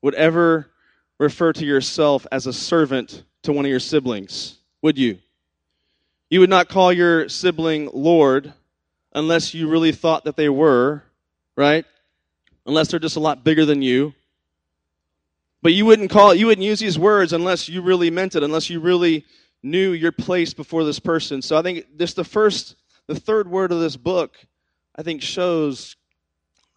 would 0.02 0.16
ever 0.16 0.70
refer 1.20 1.54
to 1.54 1.66
yourself 1.66 2.26
as 2.32 2.48
a 2.48 2.54
servant 2.54 3.24
to 3.44 3.52
one 3.52 3.66
of 3.66 3.72
your 3.72 3.80
siblings, 3.80 4.58
would 4.82 4.98
you? 4.98 5.20
You 6.30 6.42
would 6.42 6.50
not 6.50 6.68
call 6.68 6.92
your 6.92 7.30
sibling 7.30 7.90
Lord 7.94 8.54
unless 9.14 9.54
you 9.54 9.70
really 9.70 9.92
thought 9.92 10.26
that 10.26 10.36
they 10.36 10.50
were, 10.50 11.04
right? 11.56 11.86
Unless 12.66 12.90
they're 12.90 13.00
just 13.00 13.16
a 13.16 13.22
lot 13.22 13.44
bigger 13.44 13.66
than 13.66 13.82
you. 13.82 14.14
But 15.68 15.74
you 15.74 15.86
wouldn't 15.86 16.10
call 16.10 16.34
you 16.34 16.46
wouldn't 16.46 16.64
use 16.64 16.80
these 16.80 16.98
words 16.98 17.34
unless 17.34 17.68
you 17.68 17.82
really 17.82 18.10
meant 18.10 18.38
it, 18.38 18.42
unless 18.42 18.70
you 18.70 18.80
really 18.80 19.26
knew 19.62 19.92
your 19.92 20.14
place 20.14 20.54
before 20.54 20.86
this 20.86 20.98
person. 20.98 21.42
So 21.42 21.58
I 21.58 21.62
think 21.62 21.88
this 21.94 22.14
the 22.14 22.24
first 22.24 22.78
the 23.08 23.20
third 23.20 23.52
word 23.52 23.74
of 23.74 23.82
this 23.82 23.98
book 23.98 24.38
I 24.96 25.04
think 25.04 25.22
shows 25.22 25.98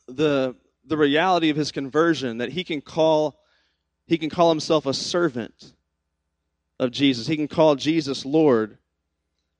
the 0.09 0.57
the 0.85 0.97
reality 0.97 1.51
of 1.51 1.57
his 1.57 1.71
conversion 1.71 2.39
that 2.39 2.51
he 2.51 2.65
can 2.65 2.81
call 2.81 3.39
he 4.09 4.19
can 4.19 4.29
call 4.29 4.49
himself 4.49 4.87
a 4.87 4.93
servant 4.93 5.73
of 6.81 6.91
Jesus. 6.91 7.29
He 7.29 7.37
can 7.37 7.47
call 7.47 7.77
Jesus 7.77 8.25
Lord. 8.27 8.77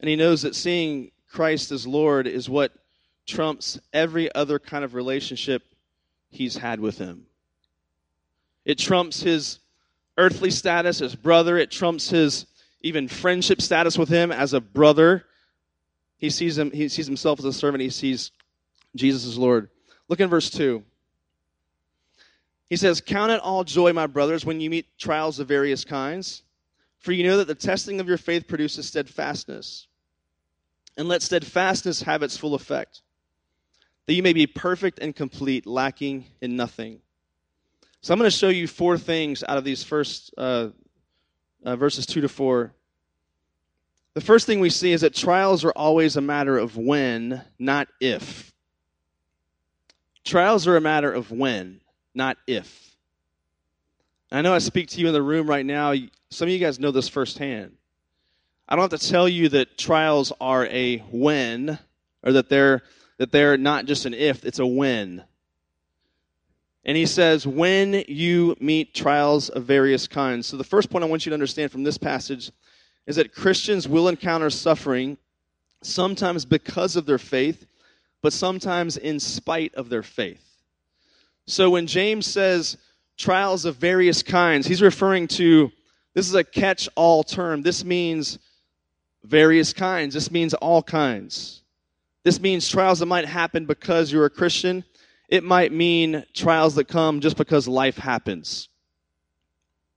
And 0.01 0.09
he 0.09 0.17
knows 0.17 0.43
that 0.43 0.57
seeing 0.57 1.13
Christ 1.29 1.71
as 1.71 1.87
Lord 1.87 2.27
is 2.27 2.51
what 2.51 2.73
trumps 3.27 3.79
every 3.93 4.35
other 4.35 4.59
kind 4.59 4.83
of 4.83 4.95
relationship 4.95 5.63
he's 6.31 6.57
had 6.57 6.81
with 6.81 6.99
him. 6.99 7.27
It 8.65 8.79
trumps 8.79 9.23
his 9.23 9.59
earthly 10.17 10.51
status 10.51 11.01
as 11.01 11.15
brother, 11.15 11.57
it 11.57 11.71
trumps 11.71 12.11
his 12.11 12.47
even 12.83 13.09
friendship 13.09 13.61
status 13.61 13.99
with 13.99 14.09
him 14.09 14.33
as 14.33 14.53
a 14.53 14.61
brother. 14.61 15.25
He 16.19 16.31
sees 16.31 16.59
him 16.59 16.71
he 16.71 16.89
sees 16.89 17.07
himself 17.07 17.39
as 17.39 17.45
a 17.45 17.53
servant, 17.53 17.83
he 17.83 17.91
sees 17.91 18.31
Jesus 18.95 19.27
as 19.27 19.39
Lord. 19.39 19.69
Look 20.09 20.21
in 20.21 20.29
verse 20.29 20.51
2. 20.51 20.83
He 22.69 22.77
says, 22.77 23.01
Count 23.01 23.33
it 23.33 23.41
all 23.41 23.65
joy, 23.65 23.93
my 23.93 24.07
brothers, 24.07 24.45
when 24.45 24.61
you 24.61 24.71
meet 24.71 24.87
trials 24.99 25.41
of 25.41 25.49
various 25.49 25.85
kinds, 25.85 26.43
for 26.99 27.13
you 27.13 27.25
know 27.25 27.39
that 27.39 27.49
the 27.49 27.55
testing 27.55 28.01
of 28.01 28.09
your 28.09 28.17
faith 28.17 28.47
produces 28.47 28.87
steadfastness. 28.87 29.89
And 30.97 31.09
let 31.09 31.23
steadfastness 31.23 32.03
have 32.03 32.23
its 32.23 32.37
full 32.37 32.55
effect, 32.55 33.03
that 34.07 34.15
you 34.15 34.23
may 34.23 34.33
be 34.33 34.47
perfect 34.47 34.99
and 34.99 35.15
complete, 35.15 35.67
lacking 35.67 36.27
in 36.41 36.57
nothing. 36.57 37.01
So 38.03 38.15
I'm 38.15 38.19
going 38.19 38.31
to 38.31 38.37
show 38.37 38.49
you 38.49 38.67
four 38.67 38.97
things 38.97 39.45
out 39.47 39.59
of 39.59 39.65
these 39.65 39.85
first 39.85 40.33
uh, 40.39 40.69
uh, 41.65 41.77
verses 41.77 42.07
2 42.07 42.23
to 42.23 42.29
4. 42.29 42.73
The 44.15 44.21
first 44.21 44.47
thing 44.47 44.61
we 44.61 44.71
see 44.71 44.93
is 44.93 45.03
that 45.03 45.15
trials 45.15 45.65
are 45.65 45.73
always 45.73 46.17
a 46.17 46.21
matter 46.21 46.59
of 46.59 46.77
when, 46.77 47.43
not 47.59 47.89
if. 48.01 48.53
Trials 50.25 50.67
are 50.67 50.77
a 50.77 50.81
matter 50.81 51.13
of 51.13 51.31
when 51.31 51.81
not 52.15 52.37
if. 52.47 52.97
I 54.33 54.43
know 54.43 54.55
I 54.55 54.59
speak 54.59 54.89
to 54.91 55.01
you 55.01 55.09
in 55.09 55.13
the 55.13 55.23
room 55.23 55.49
right 55.49 55.67
now. 55.67 55.95
Some 56.31 56.49
of 56.49 56.53
you 56.53 56.59
guys 56.59 56.79
know 56.79 56.91
this 56.91 57.09
firsthand. 57.09 57.77
I 58.69 58.77
don't 58.77 58.91
have 58.91 59.01
to 59.01 59.09
tell 59.09 59.29
you 59.29 59.49
that 59.51 59.77
trials 59.77 60.33
are 60.41 60.67
a 60.67 60.99
when, 61.11 61.79
or 62.23 62.33
that 62.33 62.49
they're 62.49 62.83
that 63.19 63.33
they're 63.33 63.59
not 63.59 63.85
just 63.85 64.07
an 64.07 64.15
if, 64.15 64.45
it's 64.45 64.61
a 64.61 64.67
when. 64.67 65.25
And 66.85 66.97
he 66.97 67.07
says, 67.07 67.47
when 67.47 68.05
you 68.09 68.57
meet 68.59 68.95
trials 68.95 69.49
of 69.51 69.65
various 69.65 70.07
kinds. 70.07 70.47
So 70.47 70.57
the 70.57 70.65
first 70.65 70.91
point 70.91 71.05
I 71.05 71.09
want 71.09 71.27
you 71.27 71.31
to 71.31 71.35
understand 71.35 71.71
from 71.71 71.83
this 71.83 71.99
passage 71.99 72.51
is 73.07 73.17
that 73.17 73.35
Christians 73.35 73.87
will 73.87 74.09
encounter 74.09 74.51
suffering 74.51 75.19
sometimes 75.83 76.45
because 76.45 76.97
of 76.97 77.07
their 77.07 77.19
faith, 77.19 77.67
but 78.23 78.33
sometimes 78.33 78.97
in 78.97 79.21
spite 79.21 79.75
of 79.75 79.89
their 79.89 80.03
faith. 80.03 80.45
So 81.47 81.71
when 81.71 81.87
James 81.87 82.27
says 82.27 82.77
trials 83.17 83.65
of 83.65 83.77
various 83.77 84.23
kinds, 84.23 84.67
he's 84.67 84.83
referring 84.83 85.29
to 85.29 85.71
this 86.15 86.29
is 86.29 86.35
a 86.35 86.45
catch 86.45 86.89
all 86.97 87.23
term. 87.23 87.63
This 87.63 87.85
means 87.85 88.39
various 89.25 89.73
kinds, 89.73 90.15
this 90.15 90.31
means 90.31 90.55
all 90.55 90.83
kinds. 90.83 91.63
This 92.23 92.41
means 92.41 92.69
trials 92.69 92.99
that 92.99 93.07
might 93.07 93.27
happen 93.27 93.65
because 93.65 94.13
you're 94.13 94.27
a 94.27 94.31
Christian. 94.31 94.85
It 95.31 95.45
might 95.45 95.73
mean 95.73 96.25
trials 96.35 96.75
that 96.75 96.89
come 96.89 97.21
just 97.21 97.37
because 97.37 97.69
life 97.69 97.97
happens. 97.97 98.69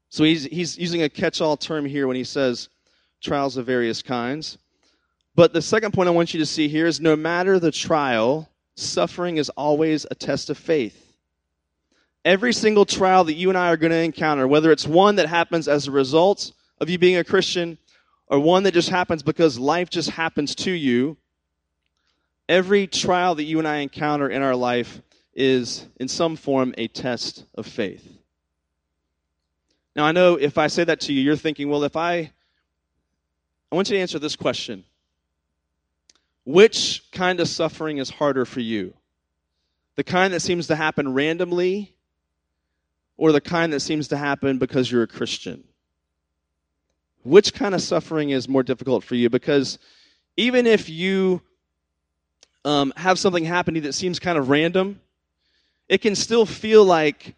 So 0.10 0.24
he's, 0.24 0.44
he's 0.44 0.78
using 0.78 1.02
a 1.02 1.10
catch 1.10 1.42
all 1.42 1.58
term 1.58 1.86
here 1.86 2.06
when 2.06 2.16
he 2.16 2.24
says 2.24 2.70
trials 3.20 3.58
of 3.58 3.66
various 3.66 4.04
kinds. 4.04 4.60
But 5.34 5.52
the 5.52 5.62
second 5.62 5.92
point 5.92 6.08
I 6.08 6.12
want 6.12 6.36
you 6.36 6.40
to 6.40 6.46
see 6.46 6.68
here 6.68 6.86
is 6.86 7.02
no 7.02 7.16
matter 7.16 7.58
the 7.58 7.72
trial, 7.72 8.48
suffering 8.76 9.38
is 9.38 9.50
always 9.50 10.06
a 10.12 10.16
test 10.16 10.52
of 10.52 10.58
faith. 10.58 11.16
Every 12.24 12.54
single 12.54 12.86
trial 12.86 13.24
that 13.24 13.34
you 13.34 13.50
and 13.50 13.58
I 13.58 13.72
are 13.72 13.78
going 13.78 13.92
to 13.92 13.98
encounter, 13.98 14.48
whether 14.48 14.72
it's 14.72 14.86
one 14.86 15.16
that 15.16 15.28
happens 15.28 15.68
as 15.68 15.88
a 15.88 15.92
result 15.92 16.52
of 16.80 16.92
you 16.92 17.00
being 17.00 17.18
a 17.18 17.24
Christian 17.24 17.80
or 18.28 18.40
one 18.40 18.62
that 18.64 18.76
just 18.76 18.90
happens 18.90 19.24
because 19.24 19.58
life 19.58 19.90
just 19.90 20.12
happens 20.12 20.54
to 20.56 20.72
you, 20.72 21.18
every 22.48 22.86
trial 22.86 23.34
that 23.34 23.44
you 23.46 23.58
and 23.58 23.68
I 23.68 23.78
encounter 23.78 24.30
in 24.30 24.44
our 24.44 24.56
life 24.56 25.02
is, 25.34 25.88
in 26.00 26.08
some 26.08 26.36
form, 26.36 26.74
a 26.78 26.88
test 26.88 27.46
of 27.56 27.66
faith. 27.66 28.08
Now, 29.96 30.06
I 30.06 30.12
know 30.12 30.36
if 30.36 30.58
I 30.58 30.68
say 30.68 30.84
that 30.84 31.02
to 31.02 31.14
you, 31.14 31.22
you're 31.22 31.36
thinking, 31.36 31.70
well, 31.70 31.84
if 31.84 31.96
I. 31.96 32.32
I 33.72 33.76
want 33.76 33.90
you 33.90 33.96
to 33.96 34.02
answer 34.02 34.20
this 34.20 34.36
question 34.36 34.84
Which 36.46 37.04
kind 37.12 37.40
of 37.40 37.48
suffering 37.48 37.98
is 37.98 38.10
harder 38.10 38.46
for 38.46 38.60
you? 38.60 38.94
The 39.96 40.04
kind 40.04 40.34
that 40.34 40.42
seems 40.42 40.68
to 40.68 40.76
happen 40.76 41.14
randomly, 41.14 41.96
or 43.18 43.32
the 43.32 43.42
kind 43.42 43.72
that 43.74 43.82
seems 43.82 44.08
to 44.10 44.18
happen 44.18 44.58
because 44.58 44.92
you're 44.92 45.04
a 45.04 45.08
Christian? 45.08 45.64
Which 47.24 47.54
kind 47.54 47.74
of 47.74 47.82
suffering 47.82 48.32
is 48.32 48.50
more 48.50 48.64
difficult 48.64 49.04
for 49.04 49.16
you? 49.16 49.30
Because 49.30 49.80
even 50.36 50.68
if 50.68 50.90
you 50.90 51.42
um, 52.66 52.92
have 52.98 53.20
something 53.20 53.46
happen 53.46 53.76
to 53.76 53.80
you 53.80 53.84
that 53.84 53.94
seems 53.94 54.20
kind 54.20 54.38
of 54.38 54.50
random, 54.50 55.00
it 55.90 56.00
can 56.00 56.16
still 56.16 56.46
feel 56.46 56.86
like 56.86 57.36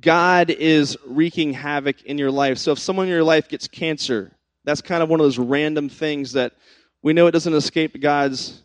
God 0.00 0.50
is 0.50 0.96
wreaking 1.06 1.54
havoc 1.54 2.02
in 2.02 2.18
your 2.18 2.30
life. 2.30 2.58
So 2.58 2.72
if 2.72 2.78
someone 2.78 3.06
in 3.06 3.12
your 3.12 3.24
life 3.24 3.48
gets 3.48 3.68
cancer, 3.68 4.32
that's 4.64 4.82
kind 4.82 5.02
of 5.02 5.08
one 5.08 5.20
of 5.20 5.24
those 5.24 5.38
random 5.38 5.88
things 5.88 6.32
that 6.32 6.52
we 7.02 7.12
know 7.12 7.26
it 7.26 7.32
doesn't 7.32 7.54
escape 7.54 7.98
God's 8.00 8.62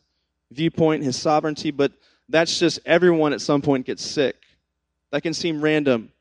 viewpoint, 0.52 1.04
his 1.04 1.16
sovereignty, 1.16 1.72
but 1.72 1.94
that's 2.30 2.60
just 2.60 2.80
everyone 2.86 3.34
at 3.34 3.42
some 3.42 3.62
point 3.62 3.86
gets 3.86 4.04
sick. 4.04 4.36
That 5.12 5.24
can 5.24 5.34
seem 5.34 5.62
random. 5.62 6.12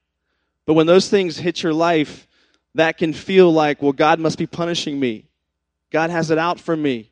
But 0.66 0.74
when 0.74 0.86
those 0.86 1.08
things 1.08 1.36
hit 1.36 1.62
your 1.62 1.72
life, 1.72 2.28
that 2.74 2.98
can 2.98 3.12
feel 3.12 3.52
like, 3.52 3.82
well, 3.82 3.92
God 3.92 4.20
must 4.20 4.38
be 4.38 4.46
punishing 4.46 4.98
me. 4.98 5.24
God 5.90 6.10
has 6.10 6.30
it 6.30 6.38
out 6.38 6.60
for 6.60 6.76
me. 6.76 7.10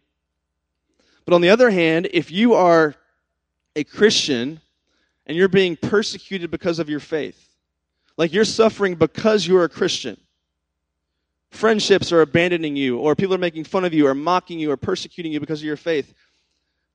But 1.25 1.35
on 1.35 1.40
the 1.40 1.50
other 1.50 1.70
hand, 1.70 2.09
if 2.12 2.30
you 2.30 2.54
are 2.54 2.94
a 3.76 3.85
Christian 3.85 4.61
and 5.26 5.36
you're 5.36 5.48
being 5.48 5.76
persecuted 5.76 6.50
because 6.50 6.78
of 6.78 6.88
your 6.88 7.00
faith, 7.00 7.48
like 8.16 8.32
you're 8.32 8.44
suffering 8.44 8.94
because 8.94 9.46
you're 9.46 9.64
a 9.64 9.68
Christian, 9.68 10.16
friendships 11.50 12.12
are 12.12 12.20
abandoning 12.20 12.76
you, 12.76 12.98
or 12.98 13.14
people 13.14 13.34
are 13.34 13.38
making 13.38 13.64
fun 13.64 13.84
of 13.84 13.94
you, 13.94 14.06
or 14.06 14.14
mocking 14.14 14.58
you, 14.58 14.70
or 14.70 14.76
persecuting 14.76 15.32
you 15.32 15.40
because 15.40 15.60
of 15.60 15.66
your 15.66 15.76
faith. 15.76 16.14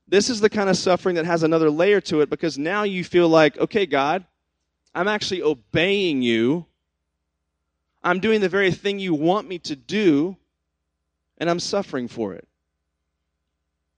This 0.08 0.30
is 0.30 0.40
the 0.40 0.50
kind 0.50 0.70
of 0.70 0.78
suffering 0.78 1.16
that 1.16 1.26
has 1.26 1.44
another 1.44 1.70
layer 1.70 2.00
to 2.02 2.22
it 2.22 2.30
because 2.30 2.58
now 2.58 2.84
you 2.84 3.04
feel 3.04 3.28
like, 3.28 3.58
okay, 3.58 3.86
God, 3.86 4.24
I'm 4.94 5.08
actually 5.08 5.42
obeying 5.42 6.22
you 6.22 6.68
I'm 8.06 8.20
doing 8.20 8.40
the 8.40 8.50
very 8.50 8.72
thing 8.72 9.00
you 9.00 9.16
want 9.16 9.48
me 9.48 9.58
to 9.60 9.76
do, 9.76 10.38
and 11.40 11.50
I'm 11.50 11.60
suffering 11.60 12.08
for 12.08 12.36
it. 12.36 12.48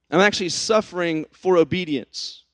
I'm 0.10 0.22
actually 0.22 0.48
suffering 0.48 1.26
for 1.34 1.58
obedience. 1.58 2.46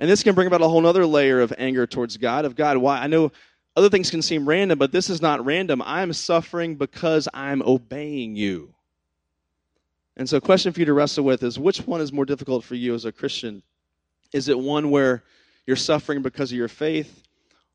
And 0.00 0.10
this 0.10 0.24
can 0.24 0.34
bring 0.34 0.48
about 0.48 0.62
a 0.62 0.68
whole 0.68 0.84
other 0.86 1.06
layer 1.06 1.40
of 1.40 1.52
anger 1.58 1.86
towards 1.86 2.16
God, 2.16 2.44
of 2.44 2.56
God, 2.56 2.78
why? 2.78 2.98
I 2.98 3.06
know 3.06 3.30
other 3.76 3.90
things 3.90 4.10
can 4.10 4.22
seem 4.22 4.48
random, 4.48 4.78
but 4.78 4.90
this 4.90 5.10
is 5.10 5.22
not 5.22 5.44
random. 5.44 5.82
I'm 5.84 6.12
suffering 6.12 6.74
because 6.74 7.28
I'm 7.32 7.62
obeying 7.62 8.34
you. 8.34 8.74
And 10.16 10.28
so, 10.28 10.38
a 10.38 10.40
question 10.40 10.72
for 10.72 10.80
you 10.80 10.86
to 10.86 10.92
wrestle 10.92 11.24
with 11.24 11.42
is 11.42 11.58
which 11.58 11.86
one 11.86 12.00
is 12.00 12.12
more 12.12 12.24
difficult 12.24 12.64
for 12.64 12.74
you 12.74 12.94
as 12.94 13.04
a 13.04 13.12
Christian? 13.12 13.62
Is 14.32 14.48
it 14.48 14.58
one 14.58 14.90
where 14.90 15.22
you're 15.66 15.76
suffering 15.76 16.22
because 16.22 16.50
of 16.50 16.58
your 16.58 16.68
faith, 16.68 17.22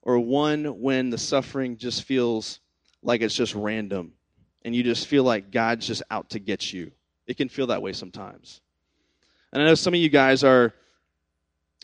or 0.01 0.20
one 0.20 0.82
when 0.82 1.12
the 1.12 1.17
suffering 1.17 1.77
just 1.77 2.03
feels 2.03 2.60
like 3.01 3.22
it's 3.22 3.36
just 3.36 3.55
random 3.55 4.13
and 4.63 4.75
you 4.75 4.84
just 4.84 5.08
feel 5.08 5.24
like 5.24 5.51
God's 5.51 5.86
just 5.86 6.01
out 6.10 6.32
to 6.32 6.39
get 6.39 6.74
you. 6.74 6.91
It 7.27 7.38
can 7.38 7.50
feel 7.50 7.67
that 7.67 7.82
way 7.82 7.94
sometimes. 7.94 8.62
And 9.53 9.62
I 9.62 9.65
know 9.65 9.75
some 9.75 9.94
of 9.94 10.00
you 10.00 10.10
guys 10.10 10.44
are 10.44 10.74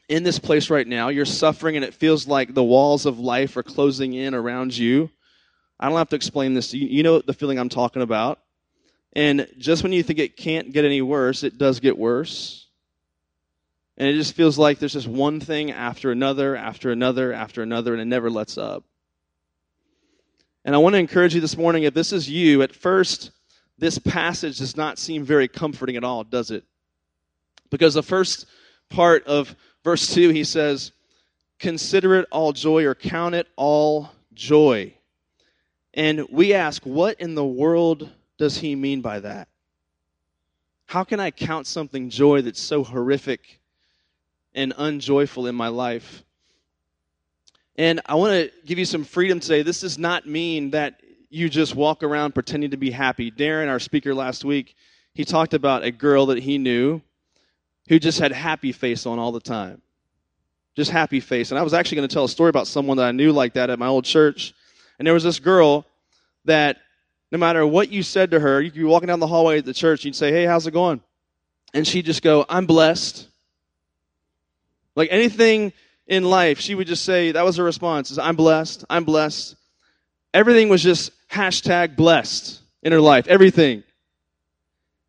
in 0.10 0.24
this 0.24 0.40
place 0.40 0.70
right 0.70 0.88
now. 0.88 1.10
You're 1.10 1.26
suffering 1.26 1.76
and 1.76 1.86
it 1.86 1.94
feels 1.94 2.28
like 2.28 2.54
the 2.54 2.64
walls 2.64 3.06
of 3.06 3.20
life 3.20 3.58
are 3.58 3.64
closing 3.64 4.14
in 4.14 4.34
around 4.34 4.76
you. 4.76 5.10
I 5.80 5.90
don't 5.90 5.98
have 5.98 6.10
to 6.10 6.16
explain 6.16 6.54
this 6.54 6.74
you. 6.74 7.04
Know 7.04 7.20
the 7.20 7.34
feeling 7.34 7.58
I'm 7.58 7.70
talking 7.70 8.02
about. 8.02 8.40
And 9.14 9.48
just 9.58 9.84
when 9.84 9.92
you 9.92 10.04
think 10.04 10.20
it 10.20 10.38
can't 10.38 10.72
get 10.72 10.86
any 10.86 11.02
worse, 11.02 11.44
it 11.44 11.58
does 11.58 11.80
get 11.80 11.98
worse. 11.98 12.68
And 13.98 14.08
it 14.08 14.14
just 14.14 14.36
feels 14.36 14.58
like 14.58 14.80
there's 14.80 14.94
just 14.94 15.08
one 15.08 15.40
thing 15.40 15.72
after 15.72 16.12
another, 16.12 16.56
after 16.56 16.92
another, 16.92 17.34
after 17.34 17.62
another, 17.62 17.94
and 17.94 18.02
it 18.02 18.06
never 18.06 18.30
lets 18.30 18.58
up. 18.58 18.84
And 20.64 20.76
I 20.76 20.78
want 20.78 20.94
to 20.94 21.00
encourage 21.00 21.36
you 21.36 21.42
this 21.42 21.58
morning 21.58 21.84
if 21.84 21.94
this 21.94 22.14
is 22.14 22.30
you, 22.30 22.62
at 22.62 22.74
first, 22.74 23.32
this 23.78 23.98
passage 23.98 24.60
does 24.60 24.78
not 24.78 25.00
seem 25.00 25.24
very 25.24 25.48
comforting 25.48 25.98
at 25.98 26.04
all, 26.04 26.24
does 26.24 26.52
it? 26.52 26.64
Because 27.70 27.96
the 27.96 28.04
first 28.04 28.46
part 28.90 29.26
of 29.26 29.56
verse 29.84 30.14
2, 30.14 30.30
he 30.30 30.44
says, 30.44 30.92
Consider 31.60 32.16
it 32.16 32.28
all 32.32 32.54
joy 32.54 32.86
or 32.86 32.96
count 32.96 33.36
it 33.36 33.48
all 33.56 34.12
joy. 34.34 34.94
And 35.94 36.26
we 36.32 36.54
ask, 36.54 36.84
what 36.84 37.20
in 37.20 37.36
the 37.36 37.46
world 37.46 38.10
does 38.38 38.58
he 38.58 38.76
mean 38.76 39.02
by 39.02 39.20
that? 39.20 39.48
How 40.86 41.04
can 41.04 41.20
I 41.20 41.32
count 41.32 41.68
something 41.68 42.10
joy 42.10 42.42
that's 42.42 42.62
so 42.62 42.84
horrific 42.84 43.62
and 44.54 44.74
unjoyful 44.78 45.48
in 45.48 45.56
my 45.56 45.68
life. 45.68 46.24
And 47.78 48.02
I 48.06 48.16
want 48.16 48.34
to 48.34 48.52
give 48.66 48.78
you 48.78 48.86
some 48.86 49.04
freedom 49.04 49.40
today. 49.40 49.64
This 49.64 49.82
does 49.82 49.98
not 49.98 50.28
mean 50.28 50.72
that 50.72 51.02
you 51.30 51.50
just 51.50 51.76
walk 51.76 52.04
around 52.04 52.34
pretending 52.34 52.72
to 52.72 52.78
be 52.78 52.92
happy. 52.92 53.32
Darren, 53.32 53.70
our 53.70 53.80
speaker 53.80 54.14
last 54.14 54.44
week, 54.44 54.76
he 55.14 55.24
talked 55.24 55.54
about 55.54 55.84
a 55.84 55.92
girl 55.92 56.26
that 56.28 56.40
he 56.40 56.58
knew 56.58 57.02
who 57.88 58.00
just 58.00 58.20
had 58.20 58.32
happy 58.32 58.72
face 58.72 59.06
on 59.06 59.20
all 59.20 59.32
the 59.32 59.40
time. 59.40 59.82
Just 60.76 60.92
happy 60.92 61.20
face. 61.20 61.52
And 61.52 61.60
I 61.60 61.64
was 61.64 61.74
actually 61.74 61.98
going 61.98 62.08
to 62.08 62.14
tell 62.14 62.24
a 62.24 62.30
story 62.30 62.50
about 62.50 62.68
someone 62.68 62.98
that 62.98 63.06
I 63.06 63.12
knew 63.12 63.32
like 63.32 63.54
that 63.54 63.70
at 63.70 63.80
my 63.80 63.88
old 63.88 64.06
church. 64.06 64.54
And 64.98 65.06
there 65.06 65.14
was 65.14 65.24
this 65.24 65.40
girl 65.40 65.86
that 66.46 66.78
no 67.32 67.38
matter 67.38 67.66
what 67.66 67.92
you 67.92 68.04
said 68.04 68.32
to 68.32 68.40
her, 68.40 68.62
you 68.62 68.72
could 68.72 68.80
be 68.80 68.86
walking 68.86 69.08
down 69.08 69.20
the 69.20 69.28
hallway 69.28 69.58
at 69.58 69.66
the 69.66 69.74
church, 69.74 70.06
you'd 70.06 70.16
say, 70.16 70.32
Hey, 70.32 70.46
how's 70.46 70.68
it 70.68 70.72
going? 70.72 71.02
And 71.74 71.88
she'd 71.88 72.06
just 72.06 72.22
go, 72.22 72.46
I'm 72.50 72.66
blessed. 72.66 73.28
Like 74.96 75.10
anything 75.12 75.74
in 76.08 76.24
life, 76.24 76.60
she 76.60 76.76
would 76.76 76.88
just 76.88 77.06
say, 77.06 77.32
that 77.32 77.46
was 77.46 77.56
her 77.58 77.64
response, 77.64 78.12
is 78.12 78.20
I'm 78.20 78.36
blessed, 78.36 78.84
I'm 78.90 79.06
blessed. 79.06 79.56
Everything 80.34 80.68
was 80.70 80.84
just 80.84 81.12
hashtag 81.30 81.96
blessed 81.96 82.60
in 82.84 82.92
her 82.92 83.00
life, 83.00 83.28
everything. 83.28 83.84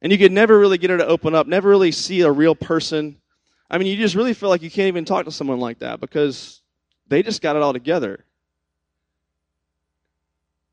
And 0.03 0.11
you 0.11 0.19
could 0.19 0.33
never 0.33 0.59
really 0.59 0.79
get 0.79 0.91
her 0.91 0.99
to 0.99 1.07
open 1.07 1.35
up, 1.35 1.47
never 1.47 1.69
really 1.69 1.93
see 1.93 2.21
a 2.23 2.31
real 2.31 2.57
person. 2.57 3.17
I 3.71 3.79
mean, 3.79 3.87
you 3.87 3.97
just 3.97 4.17
really 4.17 4.35
feel 4.35 4.49
like 4.49 4.61
you 4.61 4.71
can't 4.71 4.89
even 4.89 5.05
talk 5.05 5.25
to 5.25 5.33
someone 5.33 5.61
like 5.61 5.79
that 5.79 6.01
because 6.01 6.61
they 7.07 7.23
just 7.23 7.41
got 7.41 7.57
it 7.57 7.63
all 7.63 7.73
together. 7.73 8.25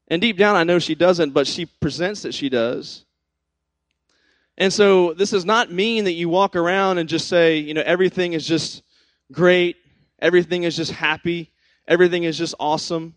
And 0.07 0.19
deep 0.19 0.37
down, 0.37 0.55
I 0.55 0.63
know 0.63 0.79
she 0.79 0.95
doesn't, 0.95 1.31
but 1.31 1.45
she 1.45 1.67
presents 1.67 2.23
that 2.23 2.33
she 2.33 2.49
does. 2.49 3.05
And 4.57 4.73
so 4.73 5.13
this 5.13 5.29
does 5.29 5.45
not 5.45 5.71
mean 5.71 6.05
that 6.05 6.13
you 6.13 6.27
walk 6.27 6.55
around 6.55 6.97
and 6.97 7.07
just 7.07 7.27
say, 7.27 7.59
you 7.59 7.75
know, 7.75 7.83
everything 7.85 8.33
is 8.33 8.45
just 8.45 8.81
great. 9.31 9.77
Everything 10.17 10.63
is 10.63 10.75
just 10.75 10.91
happy. 10.91 11.51
Everything 11.87 12.23
is 12.23 12.37
just 12.37 12.55
awesome. 12.59 13.13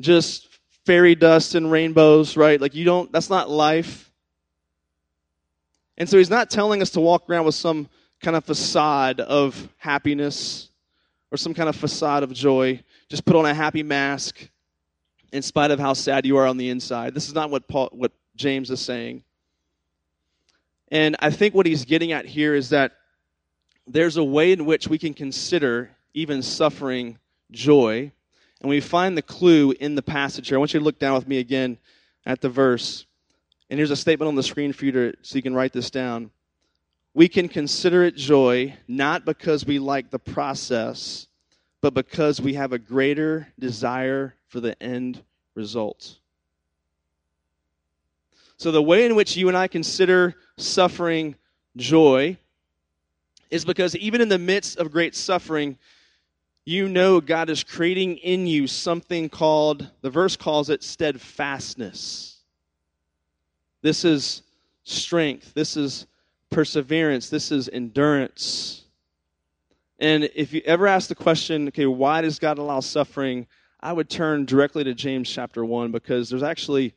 Just 0.00 0.48
fairy 0.84 1.14
dust 1.14 1.54
and 1.54 1.70
rainbows, 1.70 2.36
right? 2.36 2.60
Like 2.60 2.74
you 2.74 2.84
don't, 2.84 3.10
that's 3.12 3.30
not 3.30 3.48
life. 3.48 4.11
And 5.98 6.08
so 6.08 6.18
he's 6.18 6.30
not 6.30 6.50
telling 6.50 6.82
us 6.82 6.90
to 6.90 7.00
walk 7.00 7.28
around 7.28 7.44
with 7.44 7.54
some 7.54 7.88
kind 8.20 8.36
of 8.36 8.44
facade 8.44 9.20
of 9.20 9.68
happiness 9.76 10.70
or 11.30 11.36
some 11.36 11.54
kind 11.54 11.68
of 11.68 11.76
facade 11.76 12.22
of 12.22 12.32
joy. 12.32 12.82
Just 13.08 13.24
put 13.24 13.36
on 13.36 13.46
a 13.46 13.54
happy 13.54 13.82
mask 13.82 14.48
in 15.32 15.42
spite 15.42 15.70
of 15.70 15.78
how 15.78 15.92
sad 15.92 16.26
you 16.26 16.36
are 16.36 16.46
on 16.46 16.56
the 16.56 16.70
inside. 16.70 17.14
This 17.14 17.28
is 17.28 17.34
not 17.34 17.50
what 17.50 17.66
Paul, 17.68 17.88
what 17.92 18.12
James 18.36 18.70
is 18.70 18.80
saying. 18.80 19.24
And 20.90 21.16
I 21.20 21.30
think 21.30 21.54
what 21.54 21.66
he's 21.66 21.84
getting 21.84 22.12
at 22.12 22.26
here 22.26 22.54
is 22.54 22.68
that 22.70 22.92
there's 23.86 24.18
a 24.18 24.24
way 24.24 24.52
in 24.52 24.66
which 24.66 24.88
we 24.88 24.98
can 24.98 25.14
consider 25.14 25.90
even 26.14 26.42
suffering 26.42 27.18
joy. 27.50 28.12
And 28.60 28.68
we 28.68 28.80
find 28.80 29.16
the 29.16 29.22
clue 29.22 29.72
in 29.72 29.94
the 29.94 30.02
passage 30.02 30.48
here. 30.48 30.56
I 30.56 30.58
want 30.58 30.74
you 30.74 30.80
to 30.80 30.84
look 30.84 30.98
down 30.98 31.14
with 31.14 31.26
me 31.26 31.38
again 31.38 31.78
at 32.26 32.40
the 32.40 32.48
verse. 32.48 33.06
And 33.72 33.78
here's 33.78 33.90
a 33.90 33.96
statement 33.96 34.28
on 34.28 34.34
the 34.34 34.42
screen 34.42 34.74
for 34.74 34.84
you 34.84 34.92
to, 34.92 35.14
so 35.22 35.34
you 35.34 35.40
can 35.40 35.54
write 35.54 35.72
this 35.72 35.88
down. 35.88 36.30
We 37.14 37.26
can 37.26 37.48
consider 37.48 38.02
it 38.02 38.16
joy 38.16 38.76
not 38.86 39.24
because 39.24 39.64
we 39.64 39.78
like 39.78 40.10
the 40.10 40.18
process, 40.18 41.26
but 41.80 41.94
because 41.94 42.38
we 42.38 42.52
have 42.52 42.74
a 42.74 42.78
greater 42.78 43.48
desire 43.58 44.34
for 44.48 44.60
the 44.60 44.80
end 44.82 45.22
result. 45.54 46.18
So, 48.58 48.70
the 48.72 48.82
way 48.82 49.06
in 49.06 49.14
which 49.14 49.38
you 49.38 49.48
and 49.48 49.56
I 49.56 49.68
consider 49.68 50.34
suffering 50.58 51.34
joy 51.74 52.36
is 53.50 53.64
because 53.64 53.96
even 53.96 54.20
in 54.20 54.28
the 54.28 54.38
midst 54.38 54.76
of 54.76 54.92
great 54.92 55.14
suffering, 55.14 55.78
you 56.66 56.90
know 56.90 57.22
God 57.22 57.48
is 57.48 57.64
creating 57.64 58.18
in 58.18 58.46
you 58.46 58.66
something 58.66 59.30
called, 59.30 59.90
the 60.02 60.10
verse 60.10 60.36
calls 60.36 60.68
it 60.68 60.82
steadfastness. 60.82 62.41
This 63.82 64.04
is 64.04 64.42
strength. 64.84 65.54
This 65.54 65.76
is 65.76 66.06
perseverance. 66.50 67.28
This 67.28 67.52
is 67.52 67.68
endurance. 67.68 68.84
And 69.98 70.30
if 70.34 70.52
you 70.52 70.62
ever 70.64 70.86
ask 70.86 71.08
the 71.08 71.14
question, 71.14 71.68
okay, 71.68 71.86
why 71.86 72.22
does 72.22 72.38
God 72.38 72.58
allow 72.58 72.80
suffering? 72.80 73.46
I 73.80 73.92
would 73.92 74.08
turn 74.08 74.44
directly 74.44 74.84
to 74.84 74.94
James 74.94 75.28
chapter 75.28 75.64
1 75.64 75.92
because 75.92 76.30
there's 76.30 76.42
actually 76.42 76.94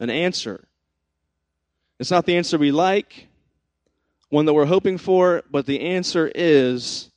an 0.00 0.10
answer. 0.10 0.66
It's 1.98 2.10
not 2.10 2.26
the 2.26 2.36
answer 2.36 2.58
we 2.58 2.72
like, 2.72 3.28
one 4.30 4.44
that 4.46 4.52
we're 4.52 4.64
hoping 4.64 4.98
for, 4.98 5.42
but 5.50 5.64
the 5.64 5.80
answer 5.80 6.30
is 6.34 7.10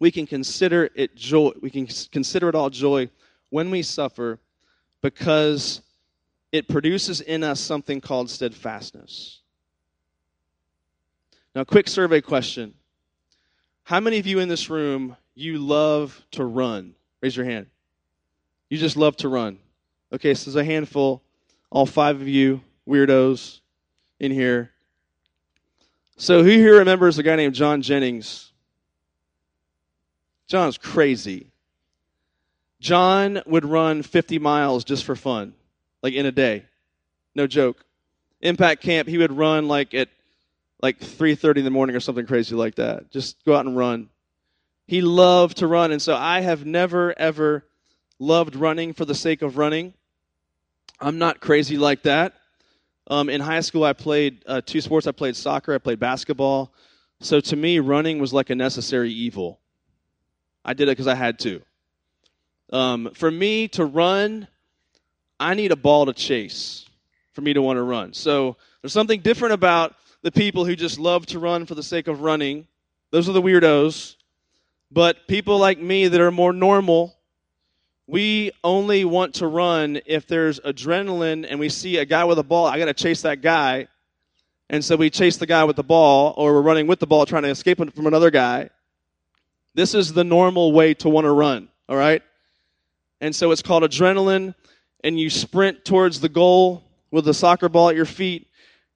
we 0.00 0.10
can 0.10 0.26
consider 0.26 0.90
it 0.94 1.14
joy. 1.14 1.52
We 1.60 1.70
can 1.70 1.86
consider 2.10 2.48
it 2.48 2.54
all 2.56 2.70
joy 2.70 3.10
when 3.50 3.70
we 3.70 3.82
suffer 3.82 4.40
because 5.02 5.82
it 6.52 6.68
produces 6.68 7.20
in 7.20 7.44
us 7.44 7.60
something 7.60 8.00
called 8.00 8.30
steadfastness. 8.30 9.40
Now, 11.54 11.64
quick 11.64 11.88
survey 11.88 12.20
question. 12.20 12.74
How 13.84 14.00
many 14.00 14.18
of 14.18 14.26
you 14.26 14.38
in 14.38 14.48
this 14.48 14.70
room 14.70 15.16
you 15.34 15.58
love 15.58 16.24
to 16.32 16.44
run? 16.44 16.94
Raise 17.20 17.36
your 17.36 17.46
hand. 17.46 17.66
You 18.68 18.78
just 18.78 18.96
love 18.96 19.16
to 19.18 19.28
run. 19.28 19.58
Okay, 20.12 20.34
so 20.34 20.50
there's 20.50 20.64
a 20.64 20.64
handful, 20.64 21.22
all 21.70 21.86
five 21.86 22.20
of 22.20 22.28
you 22.28 22.62
weirdos 22.88 23.60
in 24.18 24.30
here. 24.30 24.70
So, 26.16 26.42
who 26.42 26.50
here 26.50 26.78
remembers 26.78 27.18
a 27.18 27.22
guy 27.22 27.36
named 27.36 27.54
John 27.54 27.82
Jennings? 27.82 28.52
John's 30.46 30.78
crazy. 30.78 31.50
John 32.80 33.42
would 33.46 33.64
run 33.64 34.02
50 34.02 34.38
miles 34.38 34.84
just 34.84 35.04
for 35.04 35.16
fun, 35.16 35.54
like 36.02 36.14
in 36.14 36.26
a 36.26 36.32
day. 36.32 36.64
No 37.34 37.46
joke. 37.46 37.84
Impact 38.40 38.82
camp, 38.82 39.08
he 39.08 39.18
would 39.18 39.32
run 39.32 39.68
like 39.68 39.94
at 39.94 40.08
like 40.82 40.98
3:30 40.98 41.58
in 41.58 41.64
the 41.64 41.70
morning 41.70 41.94
or 41.94 42.00
something 42.00 42.26
crazy 42.26 42.54
like 42.54 42.76
that. 42.76 43.10
Just 43.10 43.44
go 43.44 43.54
out 43.54 43.66
and 43.66 43.76
run. 43.76 44.08
He 44.86 45.02
loved 45.02 45.58
to 45.58 45.66
run, 45.66 45.92
and 45.92 46.00
so 46.00 46.16
I 46.16 46.40
have 46.40 46.64
never 46.64 47.16
ever 47.18 47.66
loved 48.18 48.56
running 48.56 48.92
for 48.92 49.04
the 49.04 49.14
sake 49.14 49.42
of 49.42 49.56
running. 49.56 49.94
I'm 51.00 51.18
not 51.18 51.40
crazy 51.40 51.76
like 51.76 52.02
that. 52.02 52.34
Um, 53.06 53.28
in 53.28 53.40
high 53.40 53.60
school, 53.60 53.84
I 53.84 53.92
played 53.92 54.44
uh, 54.46 54.60
two 54.64 54.80
sports. 54.80 55.06
I 55.06 55.12
played 55.12 55.36
soccer. 55.36 55.74
I 55.74 55.78
played 55.78 55.98
basketball. 55.98 56.72
So 57.20 57.40
to 57.40 57.56
me, 57.56 57.78
running 57.78 58.18
was 58.18 58.32
like 58.32 58.50
a 58.50 58.54
necessary 58.54 59.10
evil. 59.10 59.60
I 60.64 60.74
did 60.74 60.88
it 60.88 60.92
because 60.92 61.06
I 61.06 61.14
had 61.14 61.38
to. 61.40 61.62
Um, 62.72 63.10
for 63.14 63.30
me 63.30 63.68
to 63.68 63.84
run, 63.84 64.46
I 65.40 65.54
need 65.54 65.72
a 65.72 65.76
ball 65.76 66.06
to 66.06 66.12
chase 66.12 66.86
for 67.32 67.40
me 67.40 67.54
to 67.54 67.62
want 67.62 67.78
to 67.78 67.82
run. 67.82 68.12
So 68.12 68.56
there's 68.82 68.92
something 68.92 69.20
different 69.20 69.54
about 69.54 69.96
the 70.22 70.30
people 70.30 70.66
who 70.66 70.76
just 70.76 70.98
love 70.98 71.26
to 71.26 71.38
run 71.38 71.64
for 71.64 71.74
the 71.74 71.82
sake 71.82 72.06
of 72.06 72.20
running. 72.20 72.66
Those 73.10 73.28
are 73.28 73.32
the 73.32 73.42
weirdos. 73.42 74.16
But 74.92 75.26
people 75.26 75.58
like 75.58 75.78
me 75.78 76.08
that 76.08 76.20
are 76.20 76.30
more 76.30 76.52
normal, 76.52 77.16
we 78.06 78.52
only 78.62 79.04
want 79.04 79.36
to 79.36 79.46
run 79.46 80.00
if 80.04 80.26
there's 80.26 80.60
adrenaline 80.60 81.46
and 81.48 81.58
we 81.58 81.68
see 81.68 81.96
a 81.96 82.04
guy 82.04 82.24
with 82.24 82.38
a 82.38 82.42
ball. 82.42 82.66
I 82.66 82.78
got 82.78 82.86
to 82.86 82.94
chase 82.94 83.22
that 83.22 83.40
guy. 83.40 83.88
And 84.68 84.84
so 84.84 84.96
we 84.96 85.10
chase 85.10 85.36
the 85.36 85.46
guy 85.46 85.64
with 85.64 85.76
the 85.76 85.82
ball, 85.82 86.32
or 86.36 86.52
we're 86.52 86.62
running 86.62 86.86
with 86.86 87.00
the 87.00 87.06
ball 87.06 87.26
trying 87.26 87.42
to 87.42 87.48
escape 87.48 87.78
from 87.78 88.06
another 88.06 88.30
guy. 88.30 88.70
This 89.74 89.94
is 89.94 90.12
the 90.12 90.22
normal 90.22 90.72
way 90.72 90.94
to 90.94 91.08
want 91.08 91.24
to 91.24 91.32
run, 91.32 91.68
all 91.88 91.96
right? 91.96 92.22
And 93.20 93.34
so 93.34 93.50
it's 93.50 93.62
called 93.62 93.82
adrenaline, 93.82 94.54
and 95.02 95.18
you 95.18 95.30
sprint 95.30 95.84
towards 95.84 96.20
the 96.20 96.28
goal 96.28 96.84
with 97.10 97.24
the 97.24 97.34
soccer 97.34 97.68
ball 97.68 97.88
at 97.88 97.96
your 97.96 98.06
feet. 98.06 98.48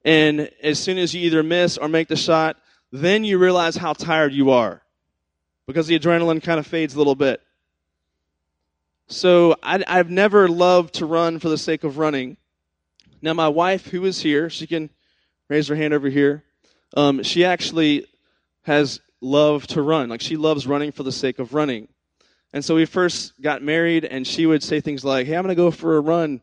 And 0.03 0.49
as 0.61 0.79
soon 0.79 0.97
as 0.97 1.13
you 1.13 1.21
either 1.21 1.43
miss 1.43 1.77
or 1.77 1.87
make 1.87 2.07
the 2.07 2.15
shot, 2.15 2.57
then 2.91 3.23
you 3.23 3.37
realize 3.37 3.75
how 3.75 3.93
tired 3.93 4.33
you 4.33 4.51
are 4.51 4.81
because 5.67 5.87
the 5.87 5.97
adrenaline 5.97 6.41
kind 6.41 6.59
of 6.59 6.67
fades 6.67 6.95
a 6.95 6.97
little 6.97 7.15
bit. 7.15 7.41
So 9.07 9.55
I, 9.61 9.83
have 9.87 10.09
never 10.09 10.47
loved 10.47 10.95
to 10.95 11.05
run 11.05 11.39
for 11.39 11.49
the 11.49 11.57
sake 11.57 11.83
of 11.83 11.97
running. 11.97 12.37
Now, 13.21 13.33
my 13.33 13.47
wife, 13.47 13.87
who 13.87 14.05
is 14.05 14.21
here, 14.21 14.49
she 14.49 14.67
can 14.67 14.89
raise 15.47 15.67
her 15.67 15.75
hand 15.75 15.93
over 15.93 16.09
here. 16.09 16.43
Um, 16.95 17.23
she 17.23 17.45
actually 17.45 18.07
has 18.63 18.99
loved 19.21 19.71
to 19.71 19.81
run. 19.81 20.09
Like, 20.09 20.21
she 20.21 20.37
loves 20.37 20.65
running 20.65 20.91
for 20.91 21.03
the 21.03 21.11
sake 21.11 21.39
of 21.39 21.53
running. 21.53 21.87
And 22.55 22.63
so 22.63 22.73
we 22.73 22.85
first 22.85 23.33
got 23.41 23.61
married, 23.61 24.05
and 24.05 24.25
she 24.25 24.45
would 24.45 24.63
say 24.63 24.79
things 24.79 25.03
like, 25.03 25.27
Hey, 25.27 25.35
I'm 25.35 25.43
going 25.43 25.49
to 25.49 25.61
go 25.61 25.71
for 25.71 25.97
a 25.97 25.99
run. 25.99 26.37
Do 26.37 26.41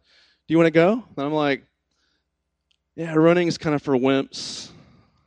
you 0.49 0.59
want 0.59 0.67
to 0.67 0.71
go? 0.71 0.93
And 0.93 1.27
I'm 1.27 1.33
like, 1.33 1.65
Yeah, 2.97 3.15
running 3.15 3.49
is 3.49 3.57
kind 3.57 3.75
of 3.75 3.81
for 3.81 3.95
wimps. 3.95 4.69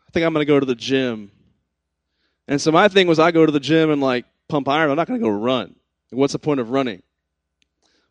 I 0.08 0.12
think 0.12 0.24
I'm 0.24 0.32
going 0.32 0.46
to 0.46 0.48
go 0.48 0.60
to 0.60 0.66
the 0.66 0.76
gym. 0.76 1.32
And 2.48 2.62
so 2.62 2.72
my 2.72 2.88
thing 2.88 3.08
was, 3.08 3.18
I 3.18 3.32
go 3.32 3.48
to 3.48 3.52
the 3.52 3.60
gym 3.60 3.90
and 3.90 4.00
like 4.00 4.26
pump 4.48 4.68
iron. 4.68 4.92
I'm 4.92 4.96
not 4.96 5.08
going 5.08 5.20
to 5.20 5.24
go 5.24 5.32
run. 5.32 5.76
What's 6.12 6.34
the 6.34 6.40
point 6.40 6.60
of 6.60 6.70
running? 6.70 7.02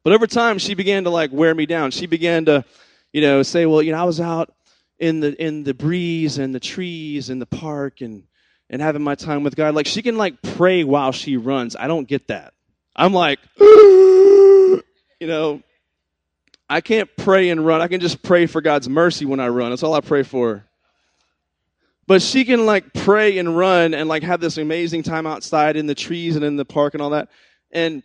But 0.03 0.13
over 0.13 0.27
time, 0.27 0.59
she 0.59 0.75
began 0.75 1.05
to 1.05 1.11
like 1.11 1.31
wear 1.31 1.55
me 1.55 1.67
down. 1.67 1.93
She 1.93 2.07
began 2.07 2.45
to, 2.47 2.65
you 3.13 3.21
know, 3.21 3.45
say, 3.45 3.67
well, 3.67 3.83
you 3.83 3.93
know, 3.93 3.99
I 3.99 4.05
was 4.05 4.21
out 4.21 4.53
in 4.99 5.21
the 5.21 5.41
in 5.41 5.63
the 5.63 5.75
breeze 5.75 6.39
and 6.39 6.53
the 6.53 6.59
trees 6.59 7.31
and 7.31 7.41
the 7.41 7.47
park 7.47 8.01
and 8.01 8.25
and 8.69 8.83
having 8.83 9.03
my 9.03 9.15
time 9.15 9.45
with 9.45 9.55
God. 9.55 9.77
Like 9.77 9.87
she 9.87 10.03
can 10.03 10.17
like 10.17 10.43
pray 10.43 10.83
while 10.83 11.13
she 11.13 11.37
runs. 11.37 11.77
I 11.77 11.87
don't 11.87 12.09
get 12.09 12.27
that. 12.27 12.54
I'm 12.97 13.13
like, 13.13 13.39
you 13.59 14.83
know, 15.21 15.63
I 16.69 16.81
can't 16.81 17.11
pray 17.17 17.51
and 17.51 17.65
run. 17.65 17.81
I 17.81 17.89
can 17.89 18.01
just 18.01 18.23
pray 18.23 18.47
for 18.47 18.61
God's 18.61 18.89
mercy 18.89 19.25
when 19.25 19.41
I 19.41 19.49
run. 19.49 19.71
That's 19.71 19.83
all 19.83 19.95
I 19.95 20.01
pray 20.01 20.23
for. 20.23 20.65
But 22.07 22.23
she 22.23 22.45
can 22.45 22.67
like 22.67 22.93
pray 22.93 23.39
and 23.39 23.57
run 23.57 23.95
and 23.95 24.09
like 24.09 24.23
have 24.23 24.41
this 24.41 24.59
amazing 24.59 25.03
time 25.03 25.27
outside 25.27 25.77
in 25.77 25.87
the 25.87 25.95
trees 25.95 26.37
and 26.37 26.45
in 26.45 26.57
the 26.57 26.65
park 26.65 26.95
and 26.95 27.03
all 27.03 27.11
that. 27.11 27.29
And 27.71 28.03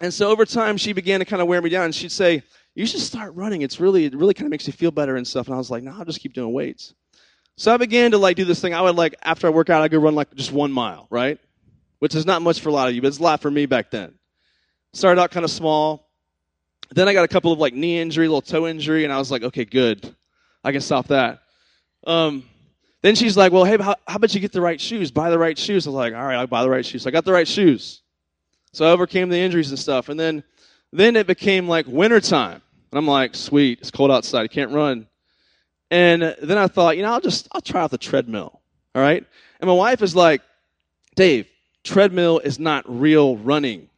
and 0.00 0.12
so 0.12 0.30
over 0.30 0.44
time, 0.44 0.76
she 0.76 0.92
began 0.92 1.20
to 1.20 1.24
kind 1.24 1.40
of 1.40 1.48
wear 1.48 1.62
me 1.62 1.70
down. 1.70 1.86
And 1.86 1.94
she'd 1.94 2.12
say, 2.12 2.42
"You 2.74 2.86
should 2.86 3.00
start 3.00 3.34
running. 3.34 3.62
It's 3.62 3.78
really, 3.78 4.04
it 4.06 4.14
really 4.14 4.34
kind 4.34 4.46
of 4.46 4.50
makes 4.50 4.66
you 4.66 4.72
feel 4.72 4.90
better 4.90 5.16
and 5.16 5.26
stuff." 5.26 5.46
And 5.46 5.54
I 5.54 5.58
was 5.58 5.70
like, 5.70 5.82
"No, 5.82 5.92
I'll 5.96 6.04
just 6.04 6.20
keep 6.20 6.32
doing 6.32 6.52
weights." 6.52 6.94
So 7.56 7.72
I 7.72 7.76
began 7.76 8.10
to 8.10 8.18
like 8.18 8.36
do 8.36 8.44
this 8.44 8.60
thing. 8.60 8.74
I 8.74 8.82
would 8.82 8.96
like 8.96 9.14
after 9.22 9.46
I 9.46 9.50
work 9.50 9.70
out, 9.70 9.82
I 9.82 9.88
go 9.88 9.98
run 9.98 10.14
like 10.14 10.34
just 10.34 10.52
one 10.52 10.72
mile, 10.72 11.06
right? 11.10 11.38
Which 11.98 12.14
is 12.14 12.26
not 12.26 12.42
much 12.42 12.60
for 12.60 12.68
a 12.68 12.72
lot 12.72 12.88
of 12.88 12.94
you, 12.94 13.00
but 13.00 13.08
it's 13.08 13.18
a 13.18 13.22
lot 13.22 13.40
for 13.40 13.50
me 13.50 13.66
back 13.66 13.90
then. 13.90 14.14
Started 14.92 15.20
out 15.20 15.30
kind 15.30 15.44
of 15.44 15.50
small. 15.50 16.08
Then 16.90 17.08
I 17.08 17.12
got 17.12 17.24
a 17.24 17.28
couple 17.28 17.52
of 17.52 17.58
like 17.58 17.74
knee 17.74 17.98
injury, 17.98 18.28
little 18.28 18.42
toe 18.42 18.66
injury, 18.66 19.04
and 19.04 19.12
I 19.12 19.18
was 19.18 19.30
like, 19.30 19.42
"Okay, 19.42 19.64
good, 19.64 20.14
I 20.62 20.72
can 20.72 20.80
stop 20.80 21.08
that." 21.08 21.40
Um, 22.06 22.44
then 23.00 23.14
she's 23.14 23.36
like, 23.36 23.52
"Well, 23.52 23.64
hey, 23.64 23.78
how, 23.78 23.96
how 24.06 24.16
about 24.16 24.34
you 24.34 24.40
get 24.40 24.52
the 24.52 24.60
right 24.60 24.80
shoes? 24.80 25.10
Buy 25.10 25.30
the 25.30 25.38
right 25.38 25.56
shoes." 25.56 25.86
I 25.86 25.90
was 25.90 25.96
like, 25.96 26.14
"All 26.14 26.24
right, 26.24 26.36
I'll 26.36 26.46
buy 26.46 26.62
the 26.62 26.70
right 26.70 26.84
shoes." 26.84 27.02
So 27.02 27.08
I 27.08 27.10
got 27.10 27.24
the 27.24 27.32
right 27.32 27.48
shoes. 27.48 28.02
So 28.74 28.84
I 28.84 28.90
overcame 28.90 29.28
the 29.28 29.38
injuries 29.38 29.70
and 29.70 29.78
stuff. 29.78 30.08
And 30.08 30.18
then, 30.18 30.42
then 30.92 31.14
it 31.14 31.28
became 31.28 31.68
like 31.68 31.86
wintertime. 31.86 32.60
And 32.90 32.98
I'm 32.98 33.06
like, 33.06 33.36
sweet, 33.36 33.78
it's 33.78 33.92
cold 33.92 34.10
outside. 34.10 34.42
I 34.42 34.48
can't 34.48 34.72
run. 34.72 35.06
And 35.92 36.34
then 36.42 36.58
I 36.58 36.66
thought, 36.66 36.96
you 36.96 37.04
know, 37.04 37.12
I'll 37.12 37.20
just, 37.20 37.46
I'll 37.52 37.60
try 37.60 37.82
out 37.82 37.92
the 37.92 37.98
treadmill. 37.98 38.60
All 38.96 39.02
right. 39.02 39.24
And 39.60 39.68
my 39.68 39.74
wife 39.74 40.02
is 40.02 40.16
like, 40.16 40.42
Dave, 41.14 41.46
treadmill 41.84 42.40
is 42.40 42.58
not 42.58 42.84
real 42.88 43.36
running. 43.36 43.88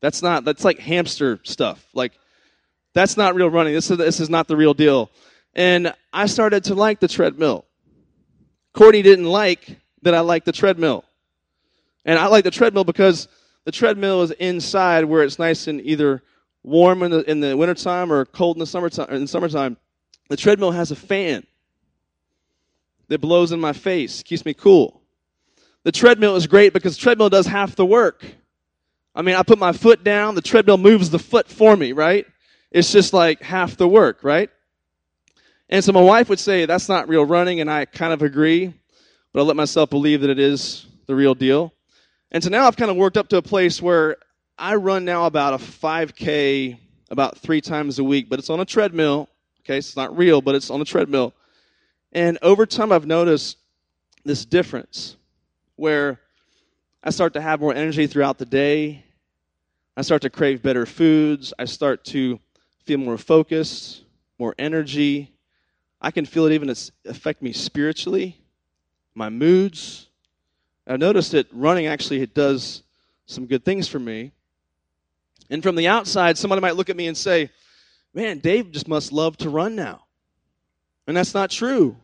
That's 0.00 0.22
not, 0.22 0.44
that's 0.44 0.64
like 0.64 0.78
hamster 0.78 1.40
stuff. 1.42 1.84
Like, 1.92 2.12
that's 2.94 3.16
not 3.16 3.34
real 3.34 3.50
running. 3.50 3.74
This 3.74 3.90
is, 3.90 3.98
this 3.98 4.20
is 4.20 4.30
not 4.30 4.48
the 4.48 4.56
real 4.56 4.72
deal. 4.72 5.10
And 5.54 5.92
I 6.12 6.26
started 6.26 6.64
to 6.64 6.74
like 6.74 7.00
the 7.00 7.08
treadmill. 7.08 7.66
Courtney 8.72 9.02
didn't 9.02 9.26
like 9.26 9.76
that 10.02 10.14
I 10.14 10.20
like 10.20 10.44
the 10.44 10.52
treadmill. 10.52 11.04
And 12.04 12.18
I 12.18 12.28
like 12.28 12.44
the 12.44 12.50
treadmill 12.50 12.84
because 12.84 13.28
the 13.64 13.72
treadmill 13.72 14.22
is 14.22 14.30
inside 14.30 15.04
where 15.04 15.22
it's 15.22 15.38
nice 15.38 15.66
and 15.66 15.80
either 15.82 16.22
warm 16.62 17.02
in 17.02 17.10
the, 17.10 17.30
in 17.30 17.40
the 17.40 17.56
wintertime 17.56 18.12
or 18.12 18.24
cold 18.24 18.56
in 18.56 18.60
the 18.60 18.66
summertime. 18.66 19.10
In 19.10 19.22
the 19.22 19.28
summertime. 19.28 19.76
The 20.28 20.36
treadmill 20.36 20.70
has 20.70 20.90
a 20.90 20.96
fan 20.96 21.44
that 23.08 23.20
blows 23.20 23.52
in 23.52 23.60
my 23.60 23.72
face, 23.72 24.22
keeps 24.22 24.44
me 24.44 24.54
cool. 24.54 24.99
The 25.82 25.92
treadmill 25.92 26.36
is 26.36 26.46
great 26.46 26.72
because 26.72 26.96
the 26.96 27.00
treadmill 27.00 27.30
does 27.30 27.46
half 27.46 27.74
the 27.74 27.86
work. 27.86 28.24
I 29.14 29.22
mean, 29.22 29.34
I 29.34 29.42
put 29.42 29.58
my 29.58 29.72
foot 29.72 30.04
down, 30.04 30.34
the 30.34 30.42
treadmill 30.42 30.78
moves 30.78 31.10
the 31.10 31.18
foot 31.18 31.48
for 31.48 31.76
me, 31.76 31.92
right? 31.92 32.26
It's 32.70 32.92
just 32.92 33.12
like 33.12 33.42
half 33.42 33.76
the 33.76 33.88
work, 33.88 34.22
right? 34.22 34.50
And 35.68 35.84
so 35.84 35.92
my 35.92 36.02
wife 36.02 36.28
would 36.28 36.38
say, 36.38 36.66
that's 36.66 36.88
not 36.88 37.08
real 37.08 37.24
running, 37.24 37.60
and 37.60 37.70
I 37.70 37.84
kind 37.86 38.12
of 38.12 38.22
agree, 38.22 38.72
but 39.32 39.40
I 39.40 39.42
let 39.42 39.56
myself 39.56 39.90
believe 39.90 40.20
that 40.20 40.30
it 40.30 40.38
is 40.38 40.86
the 41.06 41.14
real 41.14 41.34
deal. 41.34 41.72
And 42.30 42.42
so 42.42 42.50
now 42.50 42.66
I've 42.66 42.76
kind 42.76 42.90
of 42.90 42.96
worked 42.96 43.16
up 43.16 43.28
to 43.28 43.38
a 43.38 43.42
place 43.42 43.80
where 43.82 44.16
I 44.58 44.74
run 44.74 45.04
now 45.04 45.26
about 45.26 45.54
a 45.54 45.58
5K 45.58 46.78
about 47.10 47.38
three 47.38 47.60
times 47.60 47.98
a 47.98 48.04
week, 48.04 48.28
but 48.28 48.38
it's 48.38 48.50
on 48.50 48.60
a 48.60 48.64
treadmill. 48.64 49.28
Okay, 49.60 49.80
so 49.80 49.88
it's 49.88 49.96
not 49.96 50.16
real, 50.16 50.40
but 50.40 50.54
it's 50.54 50.70
on 50.70 50.80
a 50.80 50.84
treadmill. 50.84 51.34
And 52.12 52.38
over 52.42 52.66
time, 52.66 52.92
I've 52.92 53.06
noticed 53.06 53.56
this 54.24 54.44
difference 54.44 55.16
where 55.80 56.20
I 57.02 57.08
start 57.08 57.32
to 57.32 57.40
have 57.40 57.58
more 57.58 57.72
energy 57.72 58.06
throughout 58.06 58.36
the 58.36 58.44
day. 58.44 59.02
I 59.96 60.02
start 60.02 60.20
to 60.22 60.30
crave 60.30 60.62
better 60.62 60.84
foods. 60.84 61.54
I 61.58 61.64
start 61.64 62.04
to 62.06 62.38
feel 62.84 62.98
more 62.98 63.16
focused, 63.16 64.04
more 64.38 64.54
energy. 64.58 65.32
I 65.98 66.10
can 66.10 66.26
feel 66.26 66.44
it 66.44 66.52
even 66.52 66.68
affect 67.06 67.40
me 67.40 67.54
spiritually, 67.54 68.36
my 69.14 69.30
moods. 69.30 70.08
I've 70.86 70.98
noticed 70.98 71.32
that 71.32 71.46
running 71.50 71.86
actually 71.86 72.20
it 72.20 72.34
does 72.34 72.82
some 73.24 73.46
good 73.46 73.64
things 73.64 73.88
for 73.88 73.98
me. 73.98 74.32
And 75.48 75.62
from 75.62 75.76
the 75.76 75.88
outside, 75.88 76.36
somebody 76.36 76.60
might 76.60 76.76
look 76.76 76.90
at 76.90 76.96
me 76.96 77.06
and 77.06 77.16
say, 77.16 77.48
Man, 78.12 78.38
Dave 78.38 78.70
just 78.70 78.86
must 78.86 79.12
love 79.12 79.38
to 79.38 79.48
run 79.48 79.76
now. 79.76 80.04
And 81.06 81.16
that's 81.16 81.32
not 81.32 81.48
true. 81.48 81.96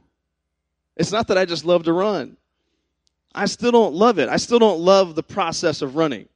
It's 0.97 1.12
not 1.12 1.29
that 1.29 1.37
I 1.37 1.45
just 1.45 1.67
love 1.67 1.85
to 1.85 1.93
run. 1.93 2.39
I 3.37 3.44
still 3.46 3.70
don't 3.70 3.94
love 3.94 4.18
it. 4.18 4.29
I 4.29 4.38
still 4.38 4.59
don't 4.59 4.81
love 4.81 5.14
the 5.14 5.22
process 5.22 5.83
of 5.83 5.94
running. 5.94 6.29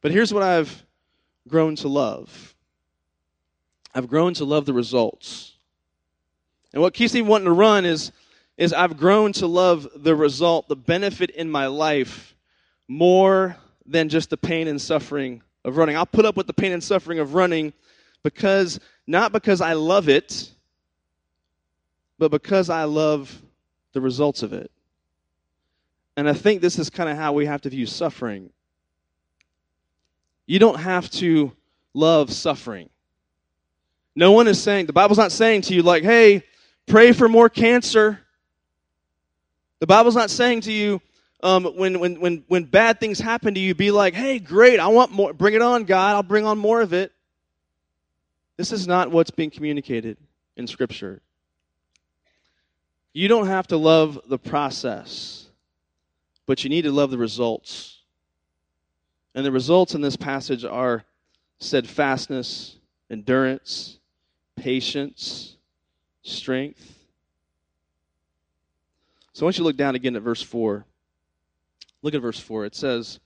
But 0.00 0.12
here's 0.12 0.32
what 0.32 0.42
I've 0.42 0.84
grown 1.48 1.76
to 1.76 1.88
love 1.88 2.54
I've 3.94 4.08
grown 4.08 4.34
to 4.34 4.44
love 4.44 4.66
the 4.66 4.72
results. 4.72 5.52
And 6.72 6.82
what 6.82 6.94
keeps 6.94 7.14
me 7.14 7.22
wanting 7.22 7.46
to 7.46 7.52
run 7.52 7.84
is, 7.84 8.10
is 8.56 8.72
I've 8.72 8.96
grown 8.96 9.32
to 9.34 9.46
love 9.46 9.86
the 9.94 10.16
result, 10.16 10.68
the 10.68 10.76
benefit 10.76 11.30
in 11.30 11.48
my 11.48 11.68
life, 11.68 12.34
more 12.88 13.56
than 13.86 14.08
just 14.08 14.30
the 14.30 14.36
pain 14.36 14.66
and 14.66 14.80
suffering 14.80 15.42
of 15.64 15.76
running. 15.76 15.96
I'll 15.96 16.06
put 16.06 16.24
up 16.24 16.36
with 16.36 16.48
the 16.48 16.52
pain 16.52 16.72
and 16.72 16.82
suffering 16.82 17.20
of 17.20 17.34
running 17.34 17.72
because, 18.24 18.80
not 19.06 19.32
because 19.32 19.60
I 19.60 19.74
love 19.74 20.08
it, 20.08 20.50
but 22.18 22.30
because 22.32 22.70
I 22.70 22.84
love 22.84 23.40
the 23.92 24.00
results 24.00 24.42
of 24.42 24.52
it. 24.52 24.70
And 26.16 26.28
I 26.28 26.32
think 26.32 26.60
this 26.60 26.78
is 26.78 26.90
kind 26.90 27.08
of 27.08 27.16
how 27.16 27.32
we 27.32 27.46
have 27.46 27.62
to 27.62 27.70
view 27.70 27.86
suffering. 27.86 28.50
You 30.46 30.58
don't 30.58 30.78
have 30.78 31.10
to 31.12 31.52
love 31.92 32.32
suffering. 32.32 32.90
No 34.14 34.32
one 34.32 34.46
is 34.46 34.62
saying, 34.62 34.86
the 34.86 34.92
Bible's 34.92 35.18
not 35.18 35.32
saying 35.32 35.62
to 35.62 35.74
you, 35.74 35.82
like, 35.82 36.04
hey, 36.04 36.44
pray 36.86 37.12
for 37.12 37.28
more 37.28 37.48
cancer. 37.48 38.20
The 39.80 39.86
Bible's 39.86 40.14
not 40.14 40.30
saying 40.30 40.62
to 40.62 40.72
you, 40.72 41.00
um, 41.42 41.64
when, 41.64 41.98
when, 41.98 42.20
when, 42.20 42.44
when 42.48 42.64
bad 42.64 43.00
things 43.00 43.18
happen 43.18 43.54
to 43.54 43.60
you, 43.60 43.74
be 43.74 43.90
like, 43.90 44.14
hey, 44.14 44.38
great, 44.38 44.80
I 44.80 44.86
want 44.86 45.10
more. 45.10 45.32
Bring 45.34 45.54
it 45.54 45.62
on, 45.62 45.84
God. 45.84 46.14
I'll 46.14 46.22
bring 46.22 46.46
on 46.46 46.58
more 46.58 46.80
of 46.80 46.92
it. 46.92 47.12
This 48.56 48.72
is 48.72 48.86
not 48.86 49.10
what's 49.10 49.30
being 49.30 49.50
communicated 49.50 50.16
in 50.56 50.66
Scripture. 50.66 51.20
You 53.12 53.28
don't 53.28 53.46
have 53.46 53.66
to 53.68 53.76
love 53.76 54.20
the 54.26 54.38
process, 54.38 55.43
but 56.46 56.64
you 56.64 56.70
need 56.70 56.82
to 56.82 56.92
love 56.92 57.10
the 57.10 57.18
results. 57.18 58.00
And 59.34 59.44
the 59.44 59.52
results 59.52 59.94
in 59.94 60.00
this 60.00 60.16
passage 60.16 60.64
are 60.64 61.04
steadfastness, 61.58 62.76
endurance, 63.10 63.98
patience, 64.56 65.56
strength. 66.22 66.98
So 69.32 69.44
I 69.44 69.46
want 69.46 69.58
you 69.58 69.62
to 69.62 69.66
look 69.66 69.76
down 69.76 69.96
again 69.96 70.14
at 70.14 70.22
verse 70.22 70.42
4. 70.42 70.84
Look 72.02 72.14
at 72.14 72.22
verse 72.22 72.38
4. 72.38 72.66
It 72.66 72.76
says, 72.76 73.18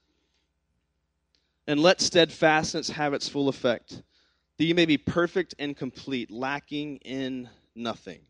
And 1.66 1.80
let 1.80 2.00
steadfastness 2.00 2.90
have 2.90 3.12
its 3.12 3.28
full 3.28 3.48
effect, 3.48 4.02
that 4.56 4.64
you 4.64 4.74
may 4.74 4.86
be 4.86 4.96
perfect 4.96 5.54
and 5.58 5.76
complete, 5.76 6.30
lacking 6.30 6.96
in 6.98 7.50
nothing. 7.74 8.20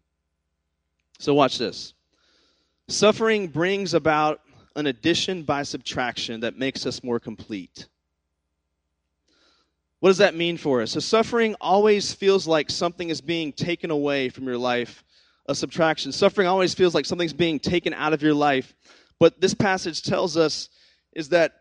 So, 1.18 1.34
watch 1.34 1.58
this. 1.58 1.94
Suffering 2.88 3.48
brings 3.48 3.94
about 3.94 4.40
an 4.78 4.86
addition 4.86 5.42
by 5.42 5.64
subtraction 5.64 6.40
that 6.40 6.56
makes 6.56 6.86
us 6.86 7.02
more 7.02 7.18
complete. 7.18 7.86
What 10.00 10.10
does 10.10 10.18
that 10.18 10.36
mean 10.36 10.56
for 10.56 10.80
us? 10.80 10.92
So, 10.92 11.00
suffering 11.00 11.56
always 11.60 12.14
feels 12.14 12.46
like 12.46 12.70
something 12.70 13.10
is 13.10 13.20
being 13.20 13.52
taken 13.52 13.90
away 13.90 14.28
from 14.28 14.44
your 14.44 14.56
life, 14.56 15.02
a 15.46 15.54
subtraction. 15.54 16.12
Suffering 16.12 16.46
always 16.46 16.74
feels 16.74 16.94
like 16.94 17.06
something's 17.06 17.32
being 17.32 17.58
taken 17.58 17.92
out 17.92 18.12
of 18.12 18.22
your 18.22 18.34
life. 18.34 18.72
But 19.18 19.40
this 19.40 19.52
passage 19.52 20.02
tells 20.02 20.36
us 20.36 20.68
is 21.12 21.30
that 21.30 21.54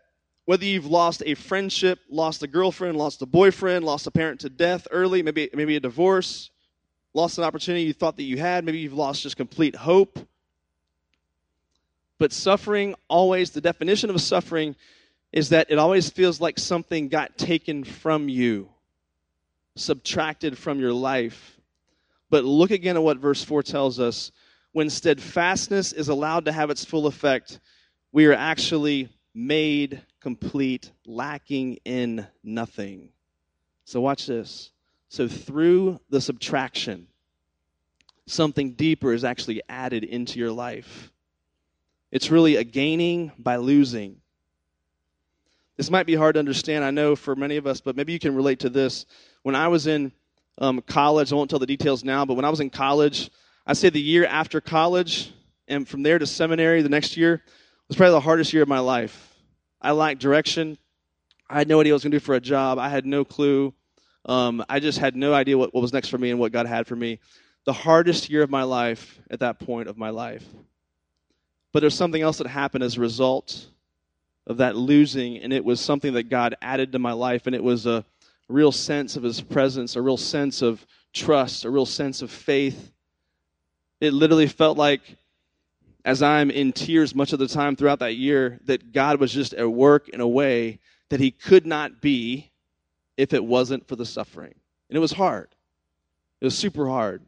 whether 0.44 0.64
you've 0.64 0.86
lost 0.86 1.24
a 1.26 1.34
friendship, 1.34 1.98
lost 2.08 2.44
a 2.44 2.46
girlfriend, 2.46 2.96
lost 2.96 3.20
a 3.20 3.26
boyfriend, 3.26 3.84
lost 3.84 4.06
a 4.06 4.12
parent 4.12 4.40
to 4.40 4.48
death 4.48 4.86
early, 4.92 5.22
maybe, 5.24 5.50
maybe 5.52 5.74
a 5.74 5.80
divorce, 5.80 6.50
lost 7.14 7.36
an 7.36 7.44
opportunity 7.44 7.82
you 7.82 7.92
thought 7.92 8.16
that 8.16 8.22
you 8.22 8.38
had. 8.38 8.64
Maybe 8.64 8.78
you've 8.78 8.92
lost 8.92 9.22
just 9.22 9.36
complete 9.36 9.74
hope. 9.74 10.20
But 12.18 12.32
suffering 12.32 12.94
always, 13.08 13.50
the 13.50 13.60
definition 13.60 14.10
of 14.10 14.20
suffering 14.20 14.74
is 15.32 15.50
that 15.50 15.70
it 15.70 15.78
always 15.78 16.10
feels 16.10 16.40
like 16.40 16.58
something 16.58 17.08
got 17.08 17.38
taken 17.38 17.84
from 17.84 18.28
you, 18.28 18.68
subtracted 19.76 20.58
from 20.58 20.80
your 20.80 20.92
life. 20.92 21.60
But 22.30 22.44
look 22.44 22.70
again 22.70 22.96
at 22.96 23.02
what 23.02 23.18
verse 23.18 23.44
4 23.44 23.62
tells 23.62 24.00
us. 24.00 24.32
When 24.72 24.90
steadfastness 24.90 25.92
is 25.92 26.08
allowed 26.08 26.44
to 26.46 26.52
have 26.52 26.70
its 26.70 26.84
full 26.84 27.06
effect, 27.06 27.60
we 28.12 28.26
are 28.26 28.34
actually 28.34 29.08
made 29.34 30.02
complete, 30.20 30.90
lacking 31.06 31.78
in 31.84 32.26
nothing. 32.42 33.10
So, 33.84 34.00
watch 34.00 34.26
this. 34.26 34.72
So, 35.08 35.28
through 35.28 36.00
the 36.10 36.20
subtraction, 36.20 37.06
something 38.26 38.72
deeper 38.72 39.12
is 39.12 39.24
actually 39.24 39.62
added 39.68 40.04
into 40.04 40.38
your 40.38 40.52
life. 40.52 41.12
It's 42.10 42.30
really 42.30 42.56
a 42.56 42.64
gaining 42.64 43.32
by 43.38 43.56
losing. 43.56 44.16
This 45.76 45.90
might 45.90 46.06
be 46.06 46.14
hard 46.14 46.34
to 46.34 46.38
understand, 46.38 46.84
I 46.84 46.90
know, 46.90 47.14
for 47.14 47.36
many 47.36 47.56
of 47.56 47.66
us, 47.66 47.80
but 47.80 47.96
maybe 47.96 48.12
you 48.12 48.18
can 48.18 48.34
relate 48.34 48.60
to 48.60 48.68
this. 48.68 49.06
When 49.42 49.54
I 49.54 49.68
was 49.68 49.86
in 49.86 50.12
um, 50.58 50.80
college, 50.82 51.32
I 51.32 51.36
won't 51.36 51.50
tell 51.50 51.58
the 51.58 51.66
details 51.66 52.02
now, 52.02 52.24
but 52.24 52.34
when 52.34 52.44
I 52.44 52.50
was 52.50 52.60
in 52.60 52.70
college, 52.70 53.30
I'd 53.66 53.76
say 53.76 53.90
the 53.90 54.00
year 54.00 54.24
after 54.24 54.60
college, 54.60 55.32
and 55.68 55.86
from 55.86 56.02
there 56.02 56.18
to 56.18 56.26
seminary 56.26 56.82
the 56.82 56.88
next 56.88 57.16
year, 57.16 57.42
was 57.86 57.96
probably 57.96 58.12
the 58.12 58.20
hardest 58.20 58.52
year 58.52 58.62
of 58.62 58.68
my 58.68 58.80
life. 58.80 59.34
I 59.80 59.92
lacked 59.92 60.20
direction. 60.20 60.78
I 61.48 61.58
had 61.58 61.68
no 61.68 61.80
idea 61.80 61.92
what 61.92 61.94
I 61.94 61.96
was 61.96 62.02
going 62.02 62.12
to 62.12 62.18
do 62.18 62.24
for 62.24 62.34
a 62.34 62.40
job. 62.40 62.78
I 62.78 62.88
had 62.88 63.06
no 63.06 63.24
clue. 63.24 63.72
Um, 64.24 64.64
I 64.68 64.80
just 64.80 64.98
had 64.98 65.14
no 65.14 65.32
idea 65.32 65.56
what, 65.56 65.72
what 65.72 65.80
was 65.80 65.92
next 65.92 66.08
for 66.08 66.18
me 66.18 66.30
and 66.30 66.40
what 66.40 66.52
God 66.52 66.66
had 66.66 66.86
for 66.86 66.96
me. 66.96 67.20
The 67.64 67.72
hardest 67.72 68.28
year 68.30 68.42
of 68.42 68.50
my 68.50 68.64
life 68.64 69.20
at 69.30 69.40
that 69.40 69.60
point 69.60 69.88
of 69.88 69.96
my 69.96 70.10
life. 70.10 70.44
But 71.72 71.80
there's 71.80 71.94
something 71.94 72.22
else 72.22 72.38
that 72.38 72.46
happened 72.46 72.84
as 72.84 72.96
a 72.96 73.00
result 73.00 73.66
of 74.46 74.56
that 74.56 74.76
losing, 74.76 75.38
and 75.38 75.52
it 75.52 75.64
was 75.64 75.80
something 75.80 76.14
that 76.14 76.30
God 76.30 76.56
added 76.62 76.92
to 76.92 76.98
my 76.98 77.12
life, 77.12 77.46
and 77.46 77.54
it 77.54 77.62
was 77.62 77.86
a 77.86 78.04
real 78.48 78.72
sense 78.72 79.16
of 79.16 79.22
His 79.22 79.40
presence, 79.40 79.94
a 79.94 80.02
real 80.02 80.16
sense 80.16 80.62
of 80.62 80.84
trust, 81.12 81.64
a 81.64 81.70
real 81.70 81.86
sense 81.86 82.22
of 82.22 82.30
faith. 82.30 82.92
It 84.00 84.14
literally 84.14 84.46
felt 84.46 84.78
like, 84.78 85.02
as 86.04 86.22
I'm 86.22 86.50
in 86.50 86.72
tears 86.72 87.14
much 87.14 87.34
of 87.34 87.38
the 87.38 87.48
time 87.48 87.76
throughout 87.76 87.98
that 87.98 88.14
year, 88.14 88.58
that 88.64 88.92
God 88.92 89.20
was 89.20 89.32
just 89.32 89.52
at 89.52 89.70
work 89.70 90.08
in 90.08 90.22
a 90.22 90.28
way 90.28 90.78
that 91.10 91.20
He 91.20 91.30
could 91.30 91.66
not 91.66 92.00
be 92.00 92.50
if 93.18 93.34
it 93.34 93.44
wasn't 93.44 93.86
for 93.86 93.96
the 93.96 94.06
suffering. 94.06 94.54
And 94.88 94.96
it 94.96 95.00
was 95.00 95.12
hard. 95.12 95.48
It 96.40 96.46
was 96.46 96.56
super 96.56 96.88
hard. 96.88 97.20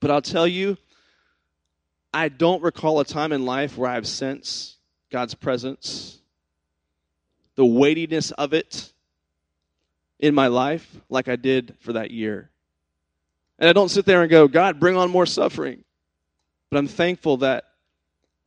But 0.00 0.10
I'll 0.10 0.22
tell 0.22 0.46
you, 0.46 0.78
I 2.16 2.30
don't 2.30 2.62
recall 2.62 2.98
a 3.00 3.04
time 3.04 3.30
in 3.32 3.44
life 3.44 3.76
where 3.76 3.90
I've 3.90 4.06
sensed 4.06 4.76
God's 5.12 5.34
presence, 5.34 6.18
the 7.56 7.66
weightiness 7.66 8.30
of 8.30 8.54
it 8.54 8.90
in 10.18 10.34
my 10.34 10.46
life 10.46 10.96
like 11.10 11.28
I 11.28 11.36
did 11.36 11.74
for 11.80 11.92
that 11.92 12.10
year. 12.10 12.48
And 13.58 13.68
I 13.68 13.74
don't 13.74 13.90
sit 13.90 14.06
there 14.06 14.22
and 14.22 14.30
go, 14.30 14.48
God, 14.48 14.80
bring 14.80 14.96
on 14.96 15.10
more 15.10 15.26
suffering. 15.26 15.84
But 16.70 16.78
I'm 16.78 16.86
thankful 16.86 17.36
that 17.38 17.64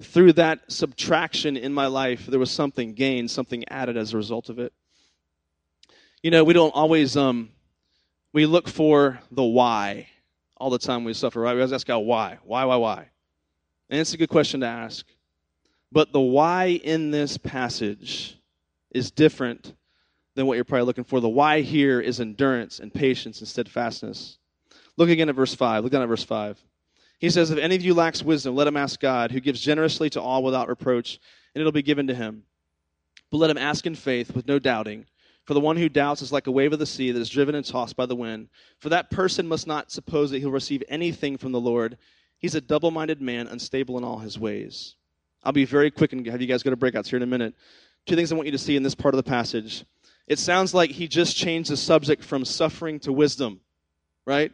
through 0.02 0.34
that 0.34 0.62
subtraction 0.72 1.56
in 1.56 1.72
my 1.72 1.86
life, 1.86 2.26
there 2.26 2.40
was 2.40 2.50
something 2.50 2.96
gained, 2.96 3.30
something 3.30 3.66
added 3.70 3.98
as 3.98 4.16
a 4.16 4.18
result 4.18 4.50
of 4.50 4.58
it. 4.58 4.74
You 6.24 6.32
know, 6.32 6.44
we 6.44 6.54
don't 6.54 6.74
always 6.74 7.16
um, 7.16 7.50
we 8.34 8.48
look 8.48 8.68
for 8.68 9.20
the 9.30 9.44
why 9.44 10.08
all 10.58 10.72
the 10.72 10.80
time 10.80 11.04
we 11.04 11.14
suffer, 11.14 11.40
right? 11.40 11.54
We 11.54 11.62
always 11.62 11.72
ask 11.72 11.86
God 11.86 12.00
why, 12.00 12.40
why, 12.44 12.66
why, 12.66 12.78
why, 12.78 13.10
and 13.90 14.00
it's 14.00 14.14
a 14.14 14.18
good 14.18 14.30
question 14.30 14.62
to 14.62 14.68
ask. 14.68 15.06
But 15.92 16.12
the 16.14 16.20
why 16.20 16.80
in 16.84 17.12
this 17.12 17.38
passage 17.38 18.38
is 18.92 19.12
different 19.12 19.74
than 20.36 20.46
what 20.46 20.56
you're 20.56 20.64
probably 20.64 20.86
looking 20.86 21.04
for. 21.04 21.20
The 21.20 21.30
why 21.30 21.62
here 21.62 22.00
is 22.00 22.20
endurance 22.20 22.80
and 22.80 22.94
patience 22.94 23.40
and 23.40 23.48
steadfastness. 23.48 24.38
Look 24.98 25.10
again 25.10 25.30
at 25.30 25.36
verse 25.36 25.56
5. 25.56 25.84
Look 25.84 25.92
down 25.92 26.04
at 26.04 26.08
verse 26.08 26.24
5. 26.24 26.62
He 27.20 27.30
says, 27.30 27.52
If 27.52 27.58
any 27.58 27.76
of 27.76 27.82
you 27.82 27.94
lacks 27.94 28.24
wisdom, 28.24 28.56
let 28.56 28.68
him 28.68 28.78
ask 28.78 29.00
God, 29.00 29.32
who 29.32 29.40
gives 29.40 29.60
generously 29.60 30.10
to 30.12 30.22
all 30.22 30.44
without 30.44 30.70
reproach, 30.70 31.20
and 31.54 31.60
it'll 31.60 31.72
be 31.72 31.82
given 31.82 32.08
to 32.08 32.16
him. 32.16 32.44
But 33.32 33.38
let 33.38 33.50
him 33.50 33.58
ask 33.58 33.86
in 33.86 33.96
faith 33.96 34.36
with 34.36 34.48
no 34.48 34.60
doubting. 34.60 35.06
For 35.46 35.54
the 35.54 35.60
one 35.60 35.78
who 35.78 35.90
doubts 35.90 36.22
is 36.22 36.32
like 36.32 36.48
a 36.48 36.52
wave 36.52 36.74
of 36.74 36.80
the 36.80 36.86
sea 36.86 37.12
that 37.12 37.20
is 37.20 37.30
driven 37.30 37.56
and 37.56 37.66
tossed 37.66 37.96
by 37.96 38.06
the 38.06 38.16
wind. 38.16 38.50
For 38.78 38.90
that 38.90 39.10
person 39.10 39.48
must 39.48 39.68
not 39.68 39.92
suppose 39.92 40.32
that 40.32 40.40
he'll 40.40 40.52
receive 40.52 40.84
anything 40.88 41.38
from 41.38 41.52
the 41.52 41.60
Lord. 41.60 41.98
He's 42.40 42.56
a 42.56 42.62
double 42.62 42.90
minded 42.90 43.22
man, 43.22 43.48
unstable 43.48 43.98
in 43.98 44.04
all 44.04 44.18
his 44.18 44.40
ways. 44.40 44.96
I'll 45.44 45.52
be 45.52 45.66
very 45.66 45.92
quick 45.92 46.14
and 46.14 46.26
have 46.28 46.42
you 46.42 46.48
guys 46.48 46.64
go 46.64 46.70
to 46.70 46.78
breakouts 46.78 47.08
here 47.08 47.18
in 47.18 47.24
a 47.24 47.28
minute. 47.28 47.54
Two 48.06 48.16
things 48.16 48.32
I 48.32 48.36
want 48.36 48.48
you 48.48 48.54
to 48.54 48.58
see 48.58 48.76
in 48.76 48.84
this 48.84 48.96
part 48.96 49.14
of 49.14 49.18
the 49.18 49.30
passage. 49.30 49.86
It 50.28 50.40
sounds 50.40 50.74
like 50.74 50.92
he 50.92 51.08
just 51.08 51.36
changed 51.36 51.70
the 51.70 51.78
subject 51.78 52.24
from 52.24 52.46
suffering 52.46 53.00
to 53.02 53.14
wisdom, 53.14 53.60
right? 54.26 54.52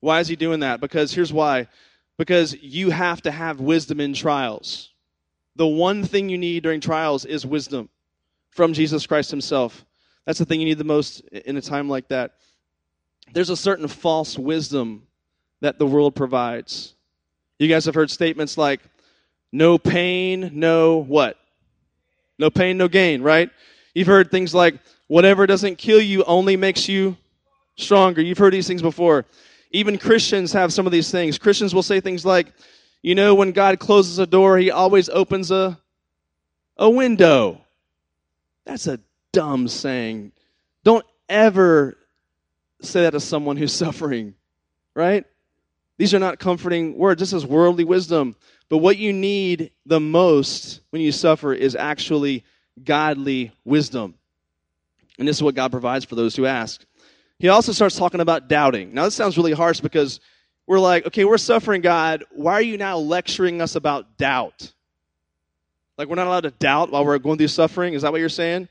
Why 0.00 0.20
is 0.20 0.28
he 0.28 0.36
doing 0.36 0.60
that? 0.60 0.80
Because 0.80 1.12
here's 1.12 1.32
why. 1.32 1.68
Because 2.16 2.54
you 2.60 2.90
have 2.90 3.22
to 3.22 3.30
have 3.30 3.60
wisdom 3.60 4.00
in 4.00 4.12
trials. 4.12 4.90
The 5.56 5.66
one 5.66 6.04
thing 6.04 6.28
you 6.28 6.38
need 6.38 6.62
during 6.62 6.80
trials 6.80 7.24
is 7.24 7.46
wisdom 7.46 7.88
from 8.50 8.72
Jesus 8.72 9.06
Christ 9.06 9.30
himself. 9.30 9.84
That's 10.24 10.38
the 10.38 10.44
thing 10.44 10.60
you 10.60 10.66
need 10.66 10.78
the 10.78 10.84
most 10.84 11.20
in 11.28 11.56
a 11.56 11.62
time 11.62 11.88
like 11.88 12.08
that. 12.08 12.36
There's 13.32 13.50
a 13.50 13.56
certain 13.56 13.88
false 13.88 14.38
wisdom 14.38 15.06
that 15.60 15.78
the 15.78 15.86
world 15.86 16.14
provides. 16.14 16.94
You 17.58 17.68
guys 17.68 17.84
have 17.84 17.94
heard 17.94 18.10
statements 18.10 18.56
like, 18.56 18.80
no 19.52 19.78
pain, 19.78 20.50
no 20.54 20.98
what? 20.98 21.36
No 22.38 22.50
pain, 22.50 22.78
no 22.78 22.88
gain, 22.88 23.22
right? 23.22 23.50
You've 23.94 24.06
heard 24.06 24.30
things 24.30 24.54
like, 24.54 24.74
whatever 25.08 25.46
doesn't 25.46 25.76
kill 25.76 26.00
you 26.00 26.24
only 26.24 26.56
makes 26.56 26.88
you 26.88 27.16
stronger. 27.76 28.22
You've 28.22 28.38
heard 28.38 28.52
these 28.52 28.66
things 28.66 28.82
before. 28.82 29.26
Even 29.72 29.98
Christians 29.98 30.52
have 30.52 30.72
some 30.72 30.86
of 30.86 30.92
these 30.92 31.10
things. 31.10 31.38
Christians 31.38 31.74
will 31.74 31.82
say 31.82 32.00
things 32.00 32.24
like, 32.24 32.52
you 33.02 33.14
know, 33.14 33.34
when 33.34 33.52
God 33.52 33.78
closes 33.78 34.18
a 34.18 34.26
door, 34.26 34.58
he 34.58 34.70
always 34.70 35.08
opens 35.08 35.50
a, 35.50 35.78
a 36.76 36.88
window. 36.88 37.60
That's 38.64 38.86
a 38.86 39.00
dumb 39.32 39.68
saying. 39.68 40.32
Don't 40.84 41.04
ever 41.28 41.96
say 42.82 43.02
that 43.02 43.10
to 43.10 43.20
someone 43.20 43.56
who's 43.56 43.72
suffering, 43.74 44.34
right? 44.94 45.24
These 46.00 46.14
are 46.14 46.18
not 46.18 46.38
comforting 46.38 46.96
words. 46.96 47.20
This 47.20 47.34
is 47.34 47.44
worldly 47.44 47.84
wisdom. 47.84 48.34
But 48.70 48.78
what 48.78 48.96
you 48.96 49.12
need 49.12 49.70
the 49.84 50.00
most 50.00 50.80
when 50.88 51.02
you 51.02 51.12
suffer 51.12 51.52
is 51.52 51.76
actually 51.76 52.42
godly 52.82 53.52
wisdom. 53.66 54.14
And 55.18 55.28
this 55.28 55.36
is 55.36 55.42
what 55.42 55.54
God 55.54 55.70
provides 55.70 56.06
for 56.06 56.14
those 56.14 56.34
who 56.34 56.46
ask. 56.46 56.82
He 57.38 57.50
also 57.50 57.72
starts 57.72 57.98
talking 57.98 58.20
about 58.20 58.48
doubting. 58.48 58.94
Now, 58.94 59.04
this 59.04 59.14
sounds 59.14 59.36
really 59.36 59.52
harsh 59.52 59.80
because 59.80 60.20
we're 60.66 60.80
like, 60.80 61.06
okay, 61.06 61.26
we're 61.26 61.36
suffering, 61.36 61.82
God. 61.82 62.24
Why 62.30 62.54
are 62.54 62.62
you 62.62 62.78
now 62.78 62.96
lecturing 62.96 63.60
us 63.60 63.76
about 63.76 64.16
doubt? 64.16 64.72
Like, 65.98 66.08
we're 66.08 66.14
not 66.14 66.28
allowed 66.28 66.44
to 66.44 66.50
doubt 66.52 66.90
while 66.90 67.04
we're 67.04 67.18
going 67.18 67.36
through 67.36 67.48
suffering? 67.48 67.92
Is 67.92 68.00
that 68.02 68.12
what 68.12 68.20
you're 68.20 68.30
saying? 68.30 68.68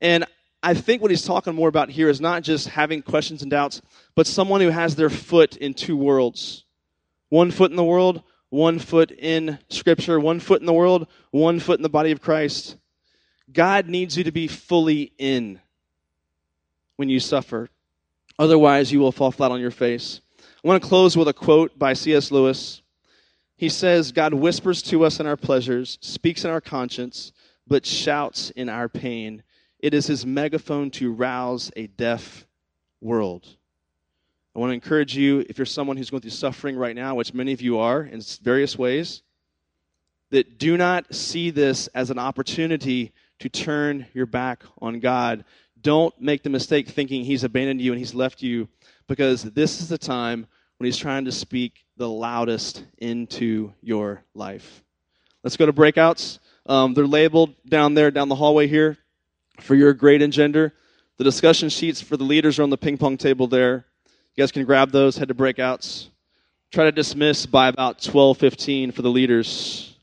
And 0.00 0.24
I 0.62 0.74
think 0.74 1.00
what 1.00 1.10
he's 1.10 1.24
talking 1.24 1.54
more 1.54 1.68
about 1.68 1.90
here 1.90 2.08
is 2.08 2.20
not 2.20 2.42
just 2.42 2.68
having 2.68 3.02
questions 3.02 3.42
and 3.42 3.50
doubts, 3.50 3.80
but 4.14 4.26
someone 4.26 4.60
who 4.60 4.68
has 4.68 4.94
their 4.94 5.10
foot 5.10 5.56
in 5.56 5.74
two 5.74 5.96
worlds 5.96 6.64
one 7.30 7.52
foot 7.52 7.70
in 7.70 7.76
the 7.76 7.84
world, 7.84 8.24
one 8.48 8.80
foot 8.80 9.12
in 9.12 9.58
Scripture, 9.68 10.18
one 10.18 10.40
foot 10.40 10.60
in 10.60 10.66
the 10.66 10.72
world, 10.72 11.06
one 11.30 11.60
foot 11.60 11.78
in 11.78 11.84
the 11.84 11.88
body 11.88 12.10
of 12.10 12.20
Christ. 12.20 12.76
God 13.52 13.88
needs 13.88 14.18
you 14.18 14.24
to 14.24 14.32
be 14.32 14.48
fully 14.48 15.12
in 15.16 15.60
when 16.96 17.08
you 17.08 17.20
suffer. 17.20 17.68
Otherwise, 18.38 18.92
you 18.92 18.98
will 18.98 19.12
fall 19.12 19.30
flat 19.30 19.52
on 19.52 19.60
your 19.60 19.70
face. 19.70 20.20
I 20.62 20.68
want 20.68 20.82
to 20.82 20.88
close 20.88 21.16
with 21.16 21.28
a 21.28 21.32
quote 21.32 21.78
by 21.78 21.92
C.S. 21.92 22.30
Lewis. 22.30 22.82
He 23.56 23.68
says, 23.68 24.12
God 24.12 24.34
whispers 24.34 24.82
to 24.82 25.04
us 25.04 25.20
in 25.20 25.26
our 25.26 25.36
pleasures, 25.36 25.98
speaks 26.00 26.44
in 26.44 26.50
our 26.50 26.60
conscience, 26.60 27.32
but 27.66 27.86
shouts 27.86 28.50
in 28.50 28.68
our 28.68 28.88
pain. 28.88 29.42
It 29.82 29.94
is 29.94 30.06
his 30.06 30.26
megaphone 30.26 30.90
to 30.92 31.10
rouse 31.10 31.70
a 31.74 31.86
deaf 31.86 32.46
world. 33.00 33.46
I 34.54 34.58
want 34.58 34.70
to 34.70 34.74
encourage 34.74 35.16
you, 35.16 35.44
if 35.48 35.56
you're 35.56 35.64
someone 35.64 35.96
who's 35.96 36.10
going 36.10 36.20
through 36.20 36.32
suffering 36.32 36.76
right 36.76 36.94
now, 36.94 37.14
which 37.14 37.32
many 37.32 37.54
of 37.54 37.62
you 37.62 37.78
are 37.78 38.02
in 38.02 38.20
various 38.42 38.76
ways, 38.76 39.22
that 40.30 40.58
do 40.58 40.76
not 40.76 41.14
see 41.14 41.50
this 41.50 41.86
as 41.88 42.10
an 42.10 42.18
opportunity 42.18 43.12
to 43.38 43.48
turn 43.48 44.06
your 44.12 44.26
back 44.26 44.62
on 44.82 45.00
God. 45.00 45.44
Don't 45.80 46.18
make 46.20 46.42
the 46.42 46.50
mistake 46.50 46.88
thinking 46.88 47.24
he's 47.24 47.42
abandoned 47.42 47.80
you 47.80 47.92
and 47.92 47.98
he's 47.98 48.14
left 48.14 48.42
you 48.42 48.68
because 49.08 49.44
this 49.44 49.80
is 49.80 49.88
the 49.88 49.98
time 49.98 50.46
when 50.76 50.84
he's 50.84 50.98
trying 50.98 51.24
to 51.24 51.32
speak 51.32 51.86
the 51.96 52.08
loudest 52.08 52.84
into 52.98 53.72
your 53.80 54.22
life. 54.34 54.82
Let's 55.42 55.56
go 55.56 55.64
to 55.64 55.72
breakouts. 55.72 56.38
Um, 56.66 56.92
they're 56.92 57.06
labeled 57.06 57.54
down 57.66 57.94
there, 57.94 58.10
down 58.10 58.28
the 58.28 58.34
hallway 58.34 58.66
here 58.66 58.98
for 59.60 59.74
your 59.74 59.92
grade 59.92 60.22
and 60.22 60.32
gender. 60.32 60.74
The 61.18 61.24
discussion 61.24 61.68
sheets 61.68 62.00
for 62.00 62.16
the 62.16 62.24
leaders 62.24 62.58
are 62.58 62.62
on 62.62 62.70
the 62.70 62.78
ping 62.78 62.98
pong 62.98 63.16
table 63.16 63.46
there. 63.46 63.86
You 64.34 64.42
guys 64.42 64.52
can 64.52 64.64
grab 64.64 64.90
those, 64.90 65.16
head 65.16 65.28
to 65.28 65.34
breakouts. 65.34 66.08
Try 66.70 66.84
to 66.84 66.92
dismiss 66.92 67.46
by 67.46 67.68
about 67.68 68.00
12:15 68.00 68.92
for 68.92 69.02
the 69.02 69.10
leaders. 69.10 69.96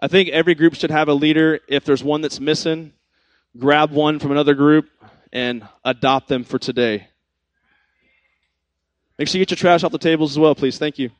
I 0.00 0.08
think 0.08 0.28
every 0.30 0.54
group 0.54 0.74
should 0.74 0.90
have 0.90 1.08
a 1.08 1.14
leader. 1.14 1.60
If 1.68 1.84
there's 1.84 2.02
one 2.02 2.20
that's 2.20 2.40
missing, 2.40 2.92
grab 3.56 3.90
one 3.90 4.18
from 4.18 4.30
another 4.30 4.54
group 4.54 4.88
and 5.32 5.66
adopt 5.84 6.28
them 6.28 6.44
for 6.44 6.58
today. 6.58 7.08
Make 9.18 9.28
sure 9.28 9.38
you 9.38 9.44
get 9.44 9.50
your 9.50 9.56
trash 9.56 9.82
off 9.82 9.92
the 9.92 9.98
tables 9.98 10.32
as 10.32 10.38
well, 10.38 10.54
please. 10.54 10.78
Thank 10.78 10.98
you. 10.98 11.10